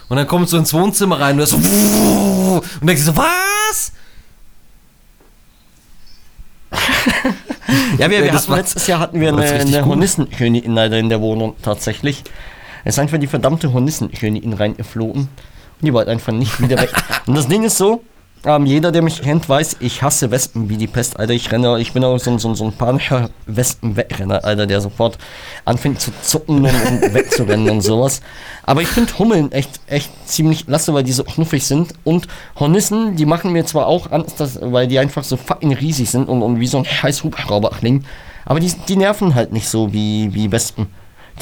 [0.09, 1.55] Und dann kommst du ins Wohnzimmer rein und du so.
[1.57, 3.91] Und denkst du so, was?
[7.97, 9.85] Ja, wir, Ja, wir hatten letztes Jahr hatten wir eine, eine.
[9.85, 12.23] Hornissenkönigin leider in der Wohnung tatsächlich.
[12.83, 15.29] Es ist einfach die verdammte Hornissenkönigin reingeflogen.
[15.83, 16.89] Die wollte einfach nicht wieder weg.
[17.27, 18.01] Und das Ding ist so,
[18.45, 21.31] ähm, jeder, der mich kennt, weiß, ich hasse Wespen wie die Pest, Alter.
[21.33, 25.17] Ich renne, ich bin auch so, ein- so, so ein panischer Wespen-Wegrenner, Alter, der sofort
[25.63, 28.21] anfängt zu zucken und, und wegzurennen und sowas.
[28.63, 31.93] Aber ich finde Hummeln echt, echt ziemlich lasse, weil die so knuffig sind.
[32.03, 32.27] Und
[32.59, 36.27] Hornissen, die machen mir zwar auch Angst, dass, weil die einfach so fucking riesig sind
[36.27, 38.05] und, und wie so ein scheiß Hubschrauber klingen.
[38.45, 40.87] Aber die, die nerven halt nicht so wie, wie Wespen.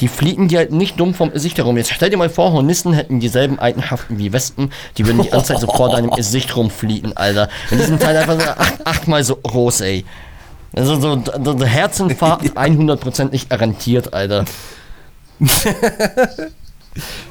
[0.00, 1.76] Die fliegen dir halt nicht dumm vom Gesicht herum.
[1.76, 4.72] Jetzt stell dir mal vor, Hornissen hätten dieselben Eigenschaften wie Wespen.
[4.96, 7.48] Die würden die ganze Zeit so vor deinem Gesicht rumfliegen, Alter.
[7.70, 10.04] Und die sind halt einfach so acht, achtmal so groß, ey.
[10.74, 14.44] Also so, so, so Herzinfarkt 100%ig garantiert, Alter.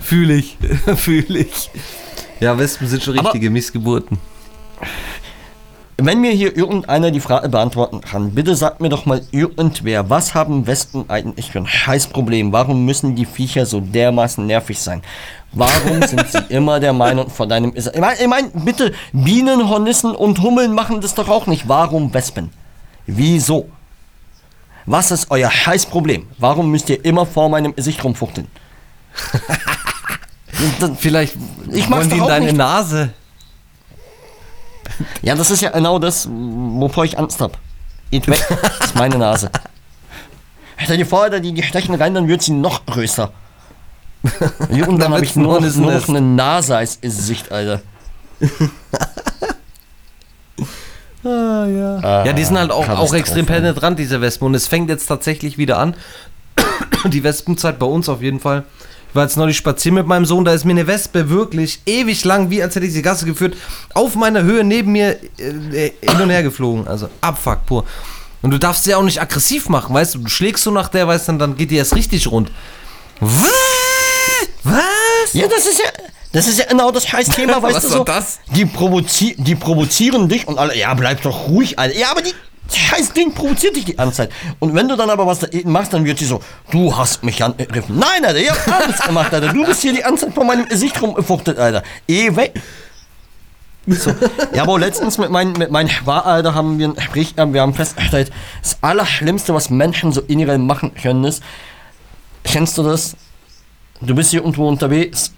[0.02, 0.58] Fühle ich.
[0.96, 1.70] Fühle ich.
[2.40, 4.18] Ja, Wespen sind schon Aber- richtige Missgeburten.
[6.04, 10.34] Wenn mir hier irgendeiner die Frage beantworten kann, bitte sagt mir doch mal irgendwer, was
[10.34, 12.52] haben Wespen eigentlich für ein Scheißproblem?
[12.52, 15.04] Warum müssen die Viecher so dermaßen nervig sein?
[15.52, 17.72] Warum sind sie immer der Meinung vor deinem...
[17.76, 21.68] Ich meine, ich mein, bitte, Bienen, Hornissen und Hummeln machen das doch auch nicht.
[21.68, 22.50] Warum Wespen?
[23.06, 23.70] Wieso?
[24.88, 26.26] Was ist euer Scheißproblem?
[26.40, 28.48] Warum müsst ihr immer vor meinem Gesicht rumfuchteln?
[30.98, 31.36] Vielleicht
[31.72, 32.58] Ich mach's wollen die in deine nicht.
[32.58, 33.14] Nase.
[35.22, 37.58] Ja, das ist ja genau das, wovor ich Angst hab.
[38.12, 38.46] Geht weg,
[38.80, 39.50] das ist meine Nase.
[40.78, 43.32] Stell dir vor, Alter, die, die stechen rein, dann wird sie noch größer.
[44.88, 47.82] Und dann habe ich nur, noch- nur noch eine Nase als Gesicht, Alter.
[51.24, 53.18] Ja, die sind halt auch, auch Katastrophe.
[53.18, 54.48] extrem penetrant, diese Wespen.
[54.48, 55.96] Und es fängt jetzt tatsächlich wieder an.
[57.06, 58.64] Die Wespenzeit bei uns auf jeden Fall
[59.14, 62.50] war jetzt neulich spazieren mit meinem Sohn, da ist mir eine Wespe wirklich ewig lang,
[62.50, 63.56] wie als hätte ich sie Gasse geführt,
[63.94, 66.88] auf meiner Höhe neben mir äh, hin und her geflogen.
[66.88, 67.86] Also Abfuck pur.
[68.42, 70.20] Und du darfst sie auch nicht aggressiv machen, weißt du?
[70.20, 72.52] Du schlägst so nach der, weißt du, dann geht die erst richtig rund.
[74.64, 75.34] Was?
[75.34, 75.86] Ja, das ist ja.
[76.34, 78.04] Das ist ja genau das scheiß Thema, weißt Was du war so.
[78.06, 78.40] das?
[78.56, 81.98] Die, provozi die provozieren dich und alle, ja, bleib doch ruhig, Alter.
[81.98, 82.34] Ja, aber die
[82.78, 84.32] scheiß Ding provoziert dich die ganze Zeit.
[84.60, 86.42] Und wenn du dann aber was dagegen machst, dann wird sie so,
[86.72, 87.98] du hast mich angegriffen.
[87.98, 89.54] Nein, Alter, ich hab alles gemacht, Alter.
[89.54, 91.84] Du bist hier die ganze Zeit vor meinem Gesicht rumgefuchtet, Alter.
[92.08, 92.62] Eh weg.
[93.88, 94.14] So.
[94.54, 98.78] Ja, aber letztens mit meinem mit mein Alter, haben wir gehabt, wir haben festgestellt, das
[98.82, 101.42] Allerschlimmste, was Menschen so generell machen können, ist,
[102.44, 103.16] kennst du das?
[104.00, 105.34] Du bist hier irgendwo unterwegs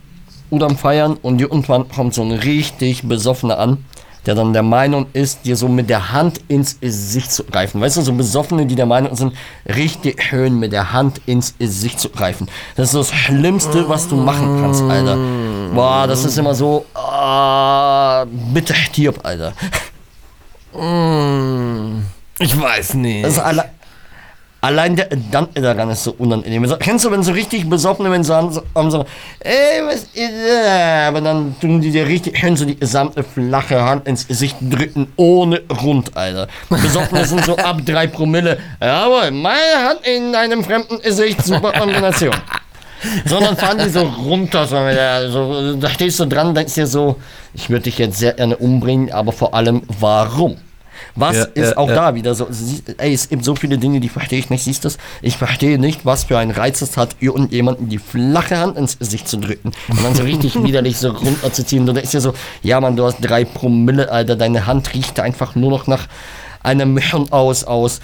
[0.50, 3.86] oder am Feiern und irgendwann kommt so ein richtig Besoffener an,
[4.26, 7.82] der dann der Meinung ist, dir so mit der Hand ins Gesicht zu greifen.
[7.82, 9.34] Weißt du, so Besoffene, die der Meinung sind,
[9.68, 12.48] richtig schön mit der Hand ins Gesicht zu greifen.
[12.76, 15.18] Das ist das Schlimmste, was du machen kannst, Alter.
[15.74, 19.54] Boah, das ist immer so, ah, bitte stirb, Alter.
[22.40, 23.26] Ich weiß nicht.
[23.26, 23.66] Das ist alle,
[24.64, 26.66] allein der Gedanke daran ist so unangenehm.
[26.68, 29.06] So, kennst du, wenn so richtig besoffene, wenn sie haben so, so
[29.42, 31.08] ey, was ist das?
[31.10, 35.12] Aber dann tun die dir richtig schön so die gesamte flache Hand ins Gesicht drücken,
[35.18, 36.48] ohne Rund, Alter.
[36.70, 38.58] Besoffene sind so ab drei Promille.
[38.82, 42.34] Jawohl, meine Hand in einem fremden Gesicht, super Kombination.
[43.26, 46.88] Sondern fahren die so runter, so, mit der- so, da stehst du dran, denkst dir
[46.88, 47.18] so,
[47.54, 50.56] ich würde dich jetzt sehr gerne umbringen, aber vor allem, warum?
[51.16, 51.96] Was Ja, ist ja, auch ja.
[51.96, 54.84] da wieder so, sie- ey, es gibt so viele Dinge, die verstehe ich nicht, siehst
[54.84, 54.98] du das?
[55.22, 59.28] Ich verstehe nicht, was für einen Reiz es hat, irgendjemanden die flache Hand ins Gesicht
[59.28, 61.86] zu drücken und dann so richtig widerlich so runterzuziehen.
[61.86, 65.56] Du denkst dir so, ja man, du hast drei Promille, Alter, deine Hand riecht einfach
[65.56, 66.08] nur noch nach
[66.64, 68.02] einer Mischung aus, aus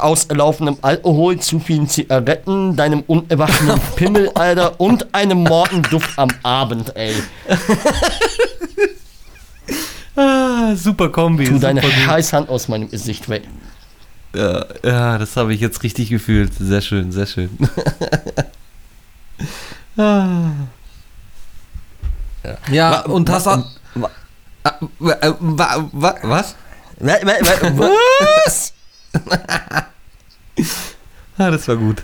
[0.00, 7.12] auslaufendem Alkohol, zu vielen Zigaretten, deinem unerwachsenen Pimmel, Alter, und einem Morgenduft am Abend, ey.
[10.16, 11.44] Ah, super Kombi.
[11.44, 11.90] Tu deine gut.
[11.90, 13.44] Scheißhand aus meinem Gesicht weg.
[14.34, 16.52] Ja, ja, das habe ich jetzt richtig gefühlt.
[16.58, 17.50] Sehr schön, sehr schön.
[19.94, 20.52] Ah.
[22.70, 23.62] ja, Wa- und hast wa-
[23.94, 24.10] Was?
[24.98, 26.54] wa- wa- wa- Was?
[31.38, 32.02] Ah, das war gut.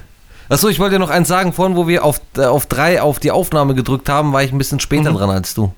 [0.49, 1.53] Achso, ich wollte dir noch eins sagen.
[1.53, 4.59] Vorhin, wo wir auf, äh, auf drei auf die Aufnahme gedrückt haben, war ich ein
[4.59, 5.73] bisschen später dran als du.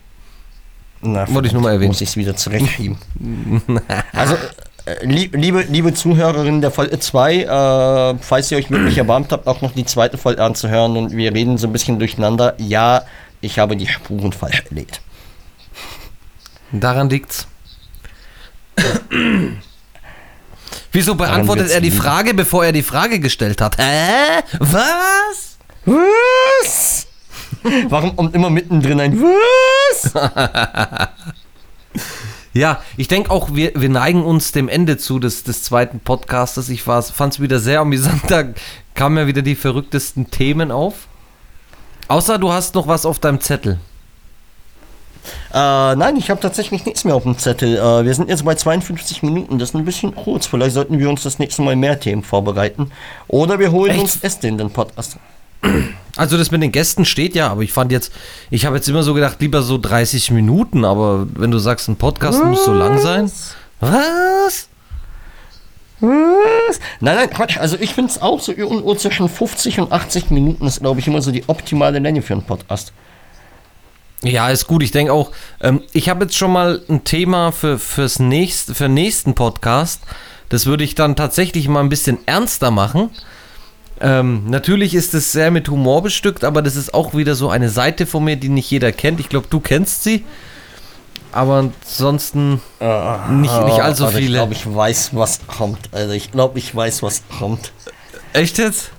[1.03, 1.89] Na, Wollte ich nur mal erwähnen.
[1.89, 2.99] Muss ich es wieder zurechtschieben.
[4.13, 4.35] also,
[4.85, 9.47] äh, lieb, liebe, liebe Zuhörerinnen der Folge 2, äh, falls ihr euch wirklich erbarmt habt,
[9.47, 12.55] auch noch die zweite Folge anzuhören und wir reden so ein bisschen durcheinander.
[12.59, 13.03] Ja,
[13.41, 15.01] ich habe die Spuren falsch erlegt.
[16.73, 17.47] Daran liegt's.
[20.93, 21.91] Wieso beantwortet er die.
[21.91, 23.79] Frage, bevor er die Frage gestellt hat?
[23.79, 24.43] Hä?
[24.59, 25.59] Was?
[25.85, 27.07] Was?
[27.89, 30.13] Warum kommt immer mittendrin ein Was?
[32.53, 36.69] Ja, ich denke auch, wir, wir neigen uns dem Ende zu des, des zweiten Podcastes.
[36.69, 38.23] Ich fand es wieder sehr amüsant.
[38.27, 38.45] Da
[38.95, 41.07] kamen ja wieder die verrücktesten Themen auf.
[42.09, 43.79] Außer du hast noch was auf deinem Zettel.
[45.53, 47.77] Äh, nein, ich habe tatsächlich nichts mehr auf dem Zettel.
[47.77, 49.61] Äh, wir sind jetzt bei 52 Minuten.
[49.61, 50.47] Das ist ein bisschen kurz.
[50.47, 52.91] Vielleicht sollten wir uns das nächste Mal mehr Themen vorbereiten.
[53.29, 54.01] Oder wir holen Echt?
[54.01, 55.19] uns Äste in den Podcast.
[56.21, 58.13] Also das mit den Gästen steht ja, aber ich fand jetzt,
[58.51, 61.97] ich habe jetzt immer so gedacht, lieber so 30 Minuten, aber wenn du sagst, ein
[61.97, 63.33] Podcast muss so lang sein.
[63.81, 64.69] Was?
[66.01, 66.79] Was?
[67.01, 67.57] Nein, nein, Quatsch.
[67.57, 71.07] Also ich finde es auch so irgendwo zwischen 50 und 80 Minuten ist, glaube ich,
[71.07, 72.93] immer so die optimale Länge für einen Podcast.
[74.23, 74.83] Ja, ist gut.
[74.83, 78.85] Ich denke auch, ähm, ich habe jetzt schon mal ein Thema für, fürs nächst, für
[78.85, 80.03] den nächsten Podcast.
[80.51, 83.09] Das würde ich dann tatsächlich mal ein bisschen ernster machen.
[84.01, 87.69] Ähm, natürlich ist es sehr mit Humor bestückt, aber das ist auch wieder so eine
[87.69, 89.21] Seite von mir, die nicht jeder kennt.
[89.21, 90.25] Ich glaube, du kennst sie.
[91.33, 92.61] Aber ansonsten nicht,
[93.41, 94.39] nicht allzu also Ich viele.
[94.39, 95.79] glaube, ich weiß, was kommt.
[95.93, 97.73] Also ich glaube, ich weiß, was kommt.
[98.33, 98.91] Echt jetzt?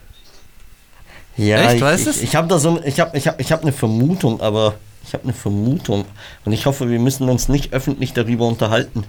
[1.35, 2.21] Ja, Echt, ich, weißt ich, du's?
[2.21, 4.75] ich habe da so, ich habe, ich habe, ich habe eine Vermutung, aber
[5.05, 6.05] ich habe eine Vermutung
[6.45, 9.03] und ich hoffe, wir müssen uns nicht öffentlich darüber unterhalten.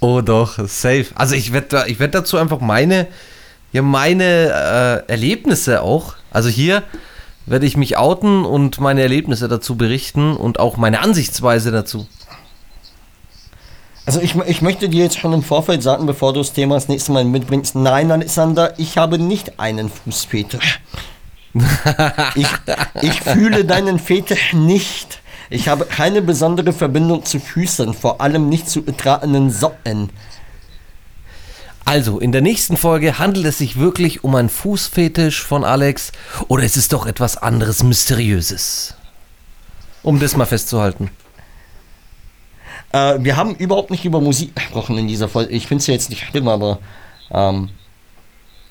[0.00, 1.06] Oh doch, safe.
[1.14, 3.06] Also ich werde ich werd dazu einfach meine,
[3.74, 6.14] ja, meine äh, Erlebnisse auch.
[6.30, 6.84] Also hier
[7.44, 12.06] werde ich mich outen und meine Erlebnisse dazu berichten und auch meine Ansichtsweise dazu.
[14.06, 16.86] Also ich, ich möchte dir jetzt schon im Vorfeld sagen, bevor du das Thema das
[16.86, 20.80] nächste Mal mitbringst, nein, Alexander, ich habe nicht einen Fußfetisch.
[22.36, 22.46] ich,
[23.02, 25.20] ich fühle deinen Fetisch nicht.
[25.50, 30.10] Ich habe keine besondere Verbindung zu Füßen, vor allem nicht zu getragenen Socken.
[31.84, 36.12] Also, in der nächsten Folge handelt es sich wirklich um einen Fußfetisch von Alex
[36.48, 38.94] oder ist es doch etwas anderes Mysteriöses?
[40.02, 41.10] Um das mal festzuhalten.
[42.92, 45.52] Äh, wir haben überhaupt nicht über Musik gesprochen in dieser Folge.
[45.52, 46.78] Ich finde es ja jetzt nicht schlimm, aber
[47.30, 47.68] ähm,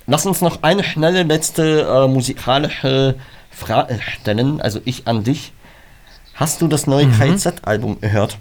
[0.08, 3.16] lass uns noch eine schnelle letzte äh, musikalische
[3.52, 4.60] Frage stellen.
[4.62, 5.54] Also ich an dich.
[6.34, 7.20] Hast du das neue Mhm.
[7.20, 8.38] KZ-Album gehört?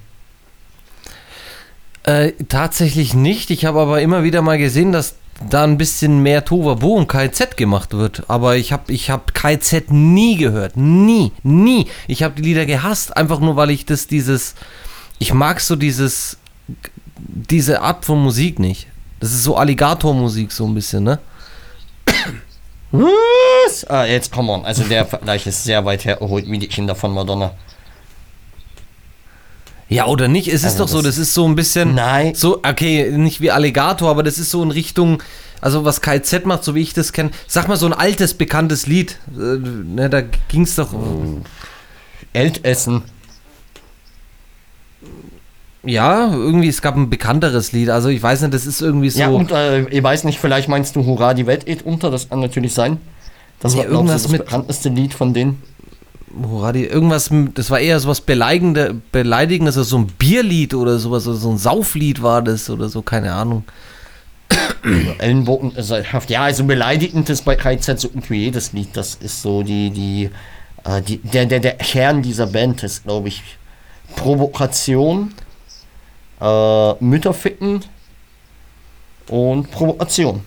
[2.04, 3.50] Äh, tatsächlich nicht.
[3.50, 5.14] Ich habe aber immer wieder mal gesehen, dass
[5.48, 8.24] da ein bisschen mehr Tohuwabohu und KZ gemacht wird.
[8.28, 10.76] Aber ich habe ich hab KZ nie gehört.
[10.76, 11.86] Nie, nie.
[12.06, 14.54] Ich habe die Lieder gehasst, einfach nur weil ich das, dieses.
[15.18, 16.38] Ich mag so dieses.
[17.16, 18.88] Diese Art von Musik nicht.
[19.20, 21.20] Das ist so Alligator-Musik, so ein bisschen, ne?
[22.90, 23.84] Was?
[23.84, 24.64] Ah, jetzt komm on.
[24.64, 27.52] Also der Vergleich ist sehr weit hergeholt, wie die Kinder von Madonna.
[29.92, 30.48] Ja, oder nicht?
[30.48, 31.94] Es ist Also doch so, das- ist so ein bisschen.
[31.94, 32.34] Nein.
[32.34, 35.22] So, okay, nicht wie Alligator, aber das ist so in Richtung.
[35.60, 37.30] Also, was KZ macht, so wie ich das kenne.
[37.46, 39.18] Sag mal so ein altes, bekanntes Lied.
[39.36, 40.92] Äh, ne, da ging es doch.
[42.32, 43.02] Eltessen.
[45.84, 47.90] Ja, irgendwie, es gab ein bekannteres Lied.
[47.90, 49.18] Also, ich weiß nicht, das ist irgendwie so.
[49.20, 52.10] Ja, und äh, ich weiß nicht, vielleicht meinst du Hurra, die Welt geht unter.
[52.10, 52.98] Das kann natürlich sein.
[53.60, 55.62] Das Ja, war, irgendwas das bekannteste Lied von denen.
[56.42, 61.26] Hurra, die, irgendwas, das war eher sowas Beleidigende, Beleidigendes, also so ein Bierlied oder sowas,
[61.26, 63.64] also so ein Sauflied war das oder so, keine Ahnung.
[65.18, 65.96] Ellenbogen, also,
[66.28, 68.88] ja, also beleidigend ist bei KZ so gut wie jedes Lied.
[68.96, 70.30] Das ist so die, die,
[70.84, 73.42] äh, die der, der, der Kern dieser Band ist, glaube ich,
[74.16, 75.32] Provokation,
[76.40, 77.84] äh, Mütter ficken
[79.28, 80.42] und Provokation.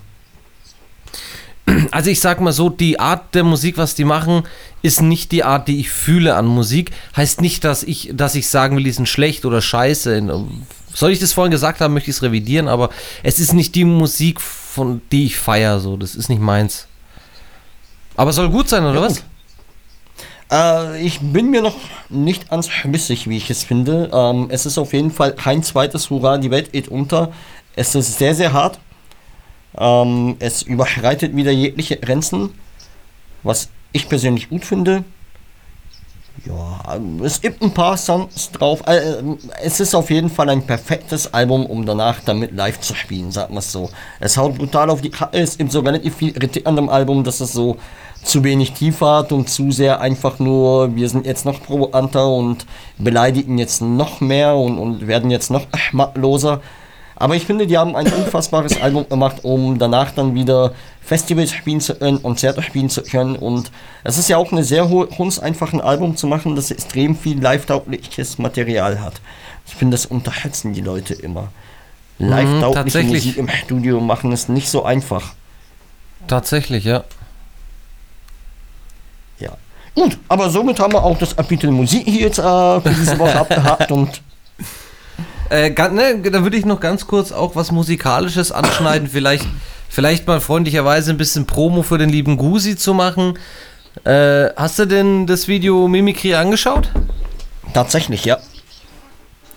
[1.89, 4.43] Also ich sag mal so, die Art der Musik, was die machen,
[4.85, 6.91] ist nicht die Art, die ich fühle an Musik.
[7.17, 10.45] Heißt nicht, dass ich, dass ich sagen will, die sind schlecht oder scheiße.
[10.93, 12.91] Soll ich das vorhin gesagt haben, möchte ich es revidieren, aber
[13.23, 15.79] es ist nicht die Musik, von die ich feiere.
[15.79, 16.87] So, das ist nicht meins.
[18.15, 19.23] Aber soll gut sein, oder Ja, was?
[20.51, 21.75] Äh, ich bin mir noch
[22.09, 24.11] nicht ganz schlüssig, wie ich es finde.
[24.13, 27.31] Ähm, es ist auf jeden Fall kein zweites Hurra, die Welt geht unter.
[27.75, 28.79] Es ist sehr, sehr hart.
[29.75, 32.51] Ähm, es überschreitet wieder jegliche Grenzen,
[33.41, 35.03] was ich persönlich gut finde.
[36.45, 38.83] Ja, es gibt ein paar Songs drauf.
[38.85, 42.93] Äh, ähm, es ist auf jeden Fall ein perfektes Album, um danach damit live zu
[42.93, 43.89] spielen, sagen wir es so.
[44.19, 47.23] Es haut brutal auf die Kacke, es gibt so relativ viel Kritik an dem Album,
[47.23, 47.77] dass es so
[48.21, 52.65] zu wenig Tiefe hat und zu sehr einfach nur, wir sind jetzt noch provokanter und
[52.97, 56.61] beleidigen jetzt noch mehr und, und werden jetzt noch schmackloser.
[57.15, 61.81] Aber ich finde, die haben ein unfassbares Album gemacht, um danach dann wieder Festivals spielen
[61.81, 63.35] zu können, Konzerte spielen zu können.
[63.35, 63.71] Und
[64.03, 67.15] es ist ja auch eine sehr hohe Kunst, einfach ein Album zu machen, das extrem
[67.15, 69.21] viel live-taugliches Material hat.
[69.67, 71.49] Ich finde, das unterschätzen die Leute immer.
[72.17, 73.25] Live-taugliche tatsächlich.
[73.25, 75.33] Musik im Studio machen ist nicht so einfach.
[76.27, 77.03] Tatsächlich, ja.
[79.39, 79.51] Ja.
[79.93, 82.41] Gut, aber somit haben wir auch das Kapitel Musik hier jetzt äh,
[82.81, 84.21] für diese Woche abgehakt und
[85.49, 89.07] Äh, ne, da würde ich noch ganz kurz auch was Musikalisches anschneiden.
[89.07, 89.45] Vielleicht,
[89.89, 93.37] vielleicht mal freundlicherweise ein bisschen Promo für den lieben Gusi zu machen.
[94.03, 96.89] Äh, hast du denn das Video Mimikry angeschaut?
[97.75, 98.39] tatsächlich, ja.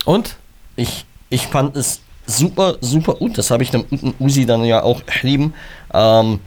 [0.05, 0.37] Und?
[0.77, 3.39] Ich, ich fand es super, super gut.
[3.39, 5.55] Das habe ich dem guten Usi dann ja auch geschrieben.
[5.95, 6.41] Ähm,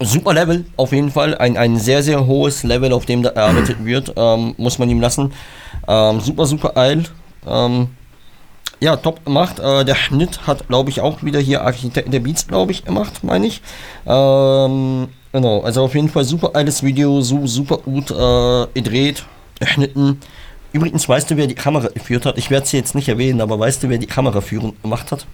[0.00, 1.36] super Level, auf jeden Fall.
[1.36, 4.12] Ein, ein sehr, sehr hohes Level, auf dem da erarbeitet wird.
[4.16, 5.32] Ähm, muss man ihm lassen.
[5.88, 7.04] Ähm, super, super geil.
[7.46, 7.88] Ähm,
[8.80, 9.58] ja, top gemacht.
[9.58, 13.22] Äh, der Schnitt hat, glaube ich, auch wieder hier Architekt der Beats, glaube ich, gemacht,
[13.22, 13.62] meine ich.
[14.06, 19.24] Ähm, genau, also auf jeden Fall super geiles Video, so super gut äh, gedreht,
[19.58, 20.20] geschnitten.
[20.72, 22.36] Übrigens, weißt du, wer die Kamera geführt hat?
[22.36, 25.26] Ich werde sie jetzt nicht erwähnen, aber weißt du, wer die Kameraführung gemacht hat?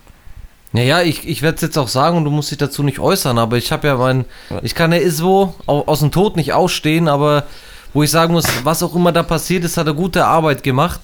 [0.74, 3.38] Naja, ich, ich werde es jetzt auch sagen und du musst dich dazu nicht äußern,
[3.38, 4.24] aber ich habe ja mein,
[4.62, 7.44] ich kann der Iswo au- aus dem Tod nicht ausstehen, aber
[7.92, 11.00] wo ich sagen muss, was auch immer da passiert ist, hat er gute Arbeit gemacht.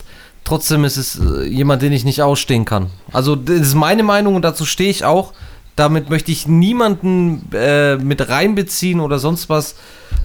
[0.48, 2.86] Trotzdem ist es äh, jemand, den ich nicht ausstehen kann.
[3.12, 5.34] Also das ist meine Meinung und dazu stehe ich auch.
[5.76, 9.74] Damit möchte ich niemanden äh, mit reinbeziehen oder sonst was.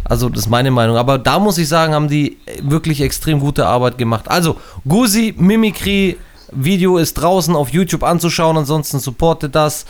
[0.05, 0.95] Also das ist meine Meinung.
[0.95, 4.29] Aber da muss ich sagen, haben die wirklich extrem gute Arbeit gemacht.
[4.29, 4.55] Also
[4.87, 6.15] Gusi, Mimikry,
[6.53, 8.55] Video ist draußen auf YouTube anzuschauen.
[8.55, 9.85] Ansonsten supportet das.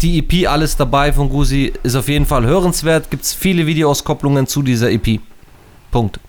[0.00, 3.10] Die EP, alles dabei von Gusi, ist auf jeden Fall hörenswert.
[3.10, 5.18] Gibt es viele Videoauskopplungen zu dieser EP.
[5.90, 6.20] Punkt.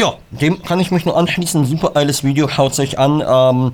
[0.00, 1.64] Ja, dem kann ich mich nur anschließen.
[1.64, 3.22] Super geiles Video, schaut euch an.
[3.26, 3.72] Ähm,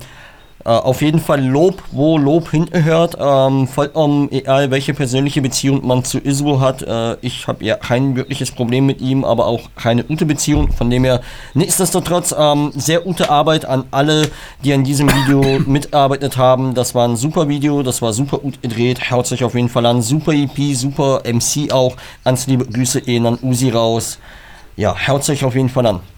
[0.66, 3.18] Äh, auf jeden Fall Lob, wo Lob hinhört.
[3.20, 6.80] Ähm, vollkommen egal, welche persönliche Beziehung man zu Isu hat.
[6.80, 10.72] Äh, ich habe ja kein wirkliches Problem mit ihm, aber auch keine gute Beziehung.
[10.72, 11.20] Von dem her,
[11.52, 14.30] nichtsdestotrotz, ähm, sehr gute Arbeit an alle,
[14.64, 16.72] die an diesem Video mitarbeitet haben.
[16.72, 19.10] Das war ein super Video, das war super gut gedreht.
[19.10, 20.00] Haut sich auf jeden Fall an.
[20.00, 21.94] Super EP, super MC auch.
[22.24, 24.18] Ganz liebe Grüße eben an Usi raus.
[24.76, 26.13] Ja, haut sich auf jeden Fall an.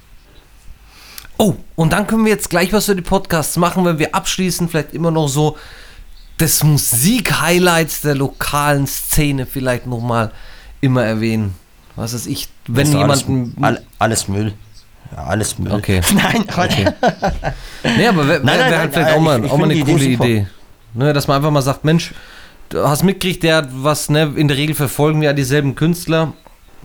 [1.39, 4.69] Oh, und dann können wir jetzt gleich was für die Podcasts machen, wenn wir abschließen,
[4.69, 5.57] vielleicht immer noch so
[6.39, 10.33] das Musik-Highlights der lokalen Szene vielleicht nochmal
[10.81, 11.55] immer erwähnen.
[11.95, 13.55] Was ist ich, wenn Alles- jemand.
[13.65, 14.53] Alles, alles Müll.
[15.13, 15.73] Ja, alles Müll.
[15.73, 16.01] Okay.
[16.15, 16.87] Nein, Okay.
[17.97, 19.57] Nee, aber wäre wär, Nein, nein, halt nein, vielleicht äh, auch mal, ich- ich auch
[19.59, 20.13] mal eine coole Idee.
[20.15, 20.47] Idee.
[20.95, 22.13] Ne, dass man einfach mal sagt, Mensch,
[22.71, 26.33] du hast mitgekriegt, der hat was, ne, in der Regel verfolgen wir ja dieselben Künstler,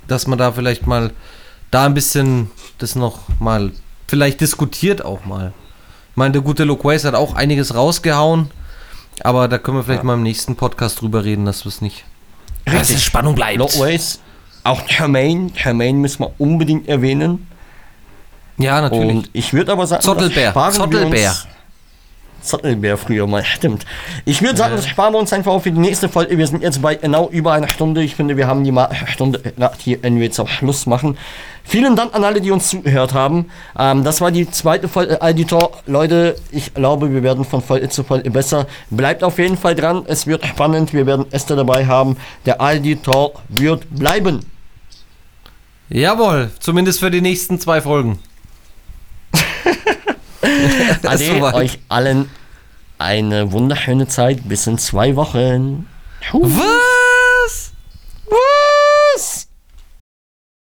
[0.07, 1.11] dass man da vielleicht mal
[1.71, 3.71] da ein bisschen das noch mal
[4.11, 5.53] vielleicht diskutiert auch mal.
[6.11, 8.51] Ich meine, der gute Loquace hat auch einiges rausgehauen,
[9.23, 12.03] aber da können wir vielleicht mal im nächsten Podcast drüber reden, dass wir es nicht.
[12.65, 13.57] Dass es Spannung bleibt.
[13.57, 14.19] Lockways.
[14.65, 15.51] Auch Jermaine.
[15.55, 17.47] Jermaine müssen wir unbedingt erwähnen.
[18.57, 19.15] Ja, natürlich.
[19.15, 20.53] Und ich würde aber sagen, Zottelbär.
[20.71, 21.33] Zottelbär.
[22.41, 23.85] Zottelbär früher mal, stimmt.
[24.25, 26.37] Ich würde sagen, das sparen wir uns einfach auf für die nächste Folge.
[26.37, 28.03] Wir sind jetzt bei genau über einer Stunde.
[28.03, 29.41] Ich finde, wir haben die Ma Stunde
[29.79, 31.17] hier, wenn wir jetzt auch Schluss machen.
[31.63, 33.51] Vielen Dank an alle, die uns zugehört haben.
[33.77, 35.71] Ähm, das war die zweite Folge Auditor.
[35.85, 38.67] Leute, ich glaube, wir werden von Folge zu Folge besser.
[38.89, 40.03] Bleibt auf jeden Fall dran.
[40.07, 40.93] Es wird spannend.
[40.93, 42.17] Wir werden Esther dabei haben.
[42.45, 44.41] Der Auditor wird bleiben.
[45.89, 48.19] Jawohl, zumindest für die nächsten zwei Folgen.
[51.03, 51.53] Ade, soweit.
[51.53, 52.29] euch allen
[52.97, 54.47] eine wunderschöne Zeit.
[54.47, 55.87] Bis in zwei Wochen.
[56.21, 56.41] Tschüss.
[56.43, 56.90] Was?